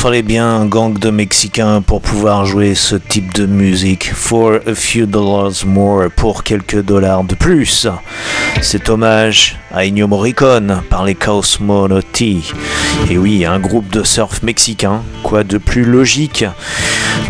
fallait 0.01 0.23
bien 0.23 0.49
un 0.49 0.65
gang 0.65 0.99
de 0.99 1.11
Mexicains 1.11 1.83
pour 1.83 2.01
pouvoir 2.01 2.47
jouer 2.47 2.75
ce 2.75 2.97
type 2.97 3.35
de 3.35 3.45
musique. 3.45 4.11
For 4.15 4.61
a 4.67 4.75
few 4.75 5.05
dollars 5.05 5.67
more, 5.67 6.09
pour 6.17 6.43
quelques 6.43 6.81
dollars 6.81 7.23
de 7.25 7.35
plus. 7.35 7.87
Cet 8.63 8.89
hommage 8.89 9.59
à 9.71 9.85
Ennio 9.85 10.09
Morricone 10.09 10.81
par 10.89 11.05
les 11.05 11.15
Cosmonauti. 11.15 12.51
Et 13.11 13.19
oui, 13.19 13.45
un 13.45 13.59
groupe 13.59 13.93
de 13.93 14.03
surf 14.03 14.43
mexicain, 14.43 15.03
quoi 15.23 15.45
de 15.45 15.59
plus 15.59 15.85
logique 15.85 16.47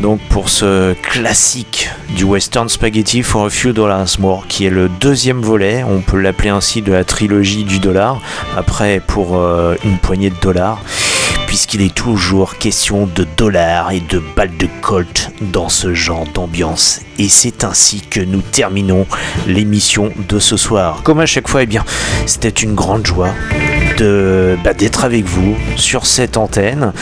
donc 0.02 0.20
pour 0.28 0.48
ce 0.48 0.94
classique 0.94 1.90
du 2.16 2.24
western 2.24 2.68
spaghetti 2.68 3.22
for 3.22 3.46
a 3.46 3.50
few 3.50 3.72
dollars 3.72 4.18
more, 4.18 4.46
qui 4.46 4.64
est 4.64 4.70
le 4.70 4.88
deuxième 4.88 5.40
volet, 5.40 5.84
on 5.86 6.00
peut 6.00 6.18
l'appeler 6.18 6.50
ainsi 6.50 6.80
de 6.80 6.92
la 6.92 7.04
trilogie 7.04 7.64
du 7.64 7.80
dollar, 7.80 8.20
après 8.56 9.00
pour 9.06 9.36
euh, 9.36 9.74
une 9.84 9.98
poignée 9.98 10.30
de 10.30 10.40
dollars, 10.40 10.82
puisqu'il 11.50 11.82
est 11.82 11.92
toujours 11.92 12.58
question 12.58 13.06
de 13.12 13.26
dollars 13.36 13.90
et 13.90 13.98
de 13.98 14.22
balles 14.36 14.56
de 14.56 14.68
colt 14.82 15.32
dans 15.40 15.68
ce 15.68 15.94
genre 15.94 16.24
d'ambiance. 16.32 17.00
Et 17.18 17.28
c'est 17.28 17.64
ainsi 17.64 18.02
que 18.02 18.20
nous 18.20 18.40
terminons 18.40 19.04
l'émission 19.48 20.12
de 20.28 20.38
ce 20.38 20.56
soir. 20.56 21.02
Comme 21.02 21.18
à 21.18 21.26
chaque 21.26 21.48
fois, 21.48 21.64
eh 21.64 21.66
bien, 21.66 21.84
c'était 22.24 22.50
une 22.50 22.76
grande 22.76 23.04
joie 23.04 23.34
bah, 24.00 24.72
d'être 24.72 25.04
avec 25.04 25.24
vous 25.24 25.56
sur 25.76 26.06
cette 26.06 26.36
antenne, 26.36 26.92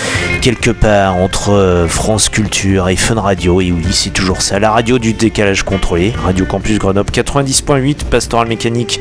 quelque 0.42 0.70
part 0.70 1.16
entre 1.16 1.52
euh, 1.52 1.86
France 1.86 2.28
Culture 2.28 2.88
et 2.88 2.96
Fun 2.96 3.20
Radio. 3.20 3.60
Et 3.60 3.70
oui, 3.70 3.86
c'est 3.92 4.10
toujours 4.10 4.42
ça, 4.42 4.58
la 4.58 4.72
radio 4.72 4.98
du 4.98 5.12
décalage 5.12 5.62
contrôlé, 5.62 6.12
Radio 6.24 6.44
Campus 6.44 6.78
Grenoble 6.78 7.10
90.8, 7.10 8.04
Pastoral 8.04 8.48
Mécanique, 8.48 9.00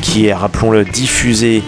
qui 0.00 0.26
est, 0.26 0.34
rappelons-le, 0.34 0.84
diffusé 0.84 1.62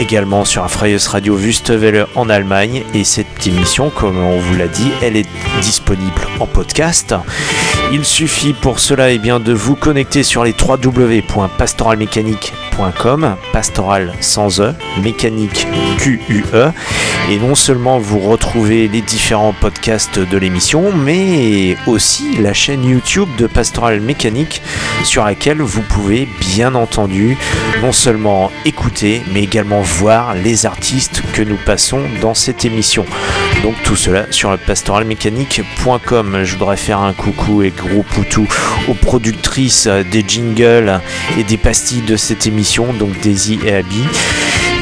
également 0.00 0.44
sur 0.44 0.68
Freies 0.70 0.96
Radio 1.08 1.36
Wüstewelle 1.36 2.06
en 2.16 2.28
Allemagne. 2.28 2.82
Et 2.94 3.04
cette 3.04 3.46
émission, 3.46 3.90
comme 3.90 4.18
on 4.18 4.38
vous 4.38 4.56
l'a 4.56 4.68
dit, 4.68 4.90
elle 5.02 5.16
est 5.16 5.28
disponible 5.60 6.22
en 6.40 6.46
podcast. 6.46 7.14
Il 7.96 8.04
suffit 8.04 8.54
pour 8.54 8.80
cela 8.80 9.12
eh 9.12 9.18
bien, 9.18 9.38
de 9.38 9.52
vous 9.52 9.76
connecter 9.76 10.24
sur 10.24 10.42
les 10.42 10.52
www.pastoralmécanique.com, 10.52 13.36
pastoral 13.52 14.12
sans 14.18 14.60
E, 14.60 14.74
mécanique 15.00 15.68
Q-U-E, 15.98 16.72
et 17.30 17.38
non 17.38 17.54
seulement 17.54 18.00
vous 18.00 18.18
retrouvez 18.18 18.88
les 18.88 19.00
différents 19.00 19.52
podcasts 19.52 20.18
de 20.18 20.36
l'émission, 20.36 20.90
mais 20.92 21.76
aussi 21.86 22.36
la 22.38 22.52
chaîne 22.52 22.84
YouTube 22.84 23.28
de 23.38 23.46
Pastoral 23.46 24.00
Mécanique 24.00 24.60
sur 25.04 25.24
laquelle 25.24 25.62
vous 25.62 25.82
pouvez 25.82 26.28
bien 26.40 26.74
entendu 26.74 27.38
non 27.80 27.92
seulement 27.92 28.50
écouter, 28.64 29.22
mais 29.32 29.44
également 29.44 29.82
voir 29.82 30.34
les 30.34 30.66
artistes 30.66 31.22
que 31.32 31.42
nous 31.42 31.58
passons 31.64 32.00
dans 32.20 32.34
cette 32.34 32.64
émission. 32.64 33.06
Donc 33.62 33.76
tout 33.84 33.96
cela 33.96 34.26
sur 34.30 34.58
pastoralmécanique.com. 34.58 36.40
Je 36.42 36.56
voudrais 36.56 36.76
faire 36.76 36.98
un 36.98 37.12
coucou 37.12 37.62
et 37.62 37.70
gros 37.88 38.02
poutou 38.02 38.46
aux 38.88 38.94
productrices 38.94 39.86
des 39.86 40.24
jingles 40.26 41.00
et 41.38 41.44
des 41.44 41.56
pastilles 41.56 42.02
de 42.02 42.16
cette 42.16 42.46
émission, 42.46 42.92
donc 42.92 43.18
Daisy 43.20 43.58
et 43.64 43.74
Abby. 43.74 44.02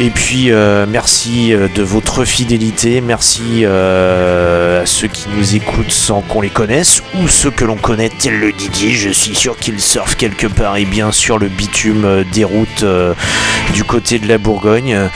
Et 0.05 0.11
puis 0.11 0.51
euh, 0.51 0.85
merci 0.89 1.55
euh, 1.55 1.69
de 1.77 1.85
votre 1.85 2.25
fidélité, 2.25 3.01
merci 3.01 3.61
euh, 3.63 4.83
à 4.83 4.87
ceux 4.87 5.07
qui 5.07 5.27
nous 5.37 5.55
écoutent 5.55 5.93
sans 5.93 6.23
qu'on 6.23 6.41
les 6.41 6.49
connaisse, 6.49 7.05
ou 7.21 7.29
ceux 7.29 7.53
que 7.53 7.65
l'on 7.65 7.77
connaît 7.77 8.09
tel 8.09 8.41
le 8.41 8.51
Didier, 8.51 8.91
je 8.91 9.11
suis 9.11 9.37
sûr 9.37 9.57
qu'il 9.57 9.79
surfe 9.79 10.17
quelque 10.17 10.49
part 10.49 10.77
et 10.77 10.87
bien 10.87 11.13
sur 11.13 11.39
le 11.39 11.47
bitume 11.47 12.25
des 12.33 12.43
routes 12.43 12.85
du 13.75 13.85
côté 13.85 14.19
de 14.19 14.27
la 14.27 14.39
Bourgogne, 14.39 15.09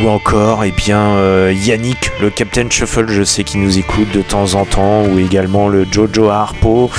ou 0.00 0.08
encore 0.08 0.62
et 0.62 0.70
bien 0.70 1.16
euh, 1.16 1.52
Yannick, 1.52 2.12
le 2.20 2.30
Captain 2.30 2.70
Shuffle, 2.70 3.06
je 3.08 3.24
sais 3.24 3.42
qu'il 3.42 3.60
nous 3.60 3.78
écoute 3.78 4.12
de 4.12 4.22
temps 4.22 4.54
en 4.54 4.64
temps, 4.64 5.02
ou 5.02 5.18
également 5.18 5.68
le 5.68 5.84
Jojo 5.90 6.28
Harpo, 6.28 6.92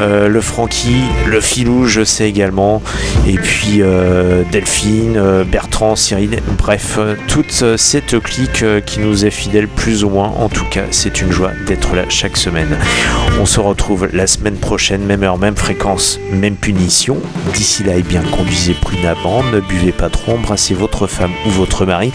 le 0.00 0.40
Frankie, 0.40 1.02
le 1.26 1.42
Filou, 1.42 1.86
je 1.86 2.02
sais 2.02 2.30
également, 2.30 2.80
et 3.26 3.36
puis 3.36 3.82
Delphine, 4.50 5.44
Bertrand, 5.44 5.94
Cyril, 5.94 6.40
bref, 6.56 6.77
euh, 6.98 7.16
toute 7.28 7.60
euh, 7.62 7.76
cette 7.76 8.18
clique 8.20 8.62
euh, 8.62 8.80
qui 8.80 9.00
nous 9.00 9.24
est 9.24 9.30
fidèle 9.30 9.68
plus 9.68 10.04
ou 10.04 10.10
moins. 10.10 10.28
En 10.28 10.48
tout 10.48 10.64
cas, 10.64 10.84
c'est 10.90 11.20
une 11.20 11.30
joie 11.30 11.52
d'être 11.66 11.94
là 11.94 12.04
chaque 12.08 12.36
semaine. 12.36 12.76
On 13.40 13.46
se 13.46 13.60
retrouve 13.60 14.08
la 14.12 14.26
semaine 14.26 14.56
prochaine, 14.56 15.02
même 15.04 15.22
heure, 15.22 15.38
même 15.38 15.56
fréquence, 15.56 16.18
même 16.32 16.56
punition. 16.56 17.18
D'ici 17.54 17.84
là, 17.84 17.92
eh 17.96 18.02
bien, 18.02 18.22
conduisez 18.22 18.74
prudemment, 18.74 19.42
ne 19.52 19.60
buvez 19.60 19.92
pas 19.92 20.10
trop, 20.10 20.32
embrassez 20.32 20.74
votre 20.74 21.06
femme 21.06 21.32
ou 21.46 21.50
votre 21.50 21.86
mari, 21.86 22.12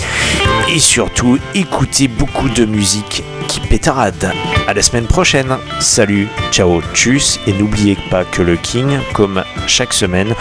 et 0.74 0.80
surtout, 0.80 1.38
écoutez 1.56 2.08
beaucoup 2.08 2.50
de 2.50 2.66
musique 2.66 3.24
qui 3.48 3.60
pétarade. 3.60 4.32
À 4.68 4.74
la 4.74 4.82
semaine 4.82 5.06
prochaine. 5.06 5.58
Salut, 5.80 6.28
ciao, 6.52 6.82
tchuss, 6.94 7.40
et 7.48 7.54
n'oubliez 7.54 7.98
pas 8.10 8.24
que 8.24 8.42
le 8.42 8.56
King, 8.56 9.00
comme 9.14 9.44
chaque 9.68 9.94
semaine, 9.94 10.34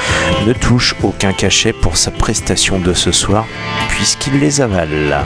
ne 0.47 0.53
touche 0.53 0.95
aucun 1.03 1.33
cachet 1.33 1.73
pour 1.73 1.97
sa 1.97 2.11
prestation 2.11 2.79
de 2.79 2.93
ce 2.93 3.13
soir, 3.13 3.47
puisqu'il 3.89 4.39
les 4.39 4.61
avale. 4.61 5.25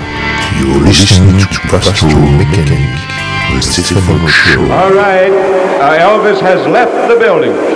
All 4.71 4.93
right, 4.93 5.33
uh, 5.81 5.95
Elvis 6.01 6.41
has 6.41 6.67
left 6.69 6.93
the 7.09 7.19
building. 7.19 7.76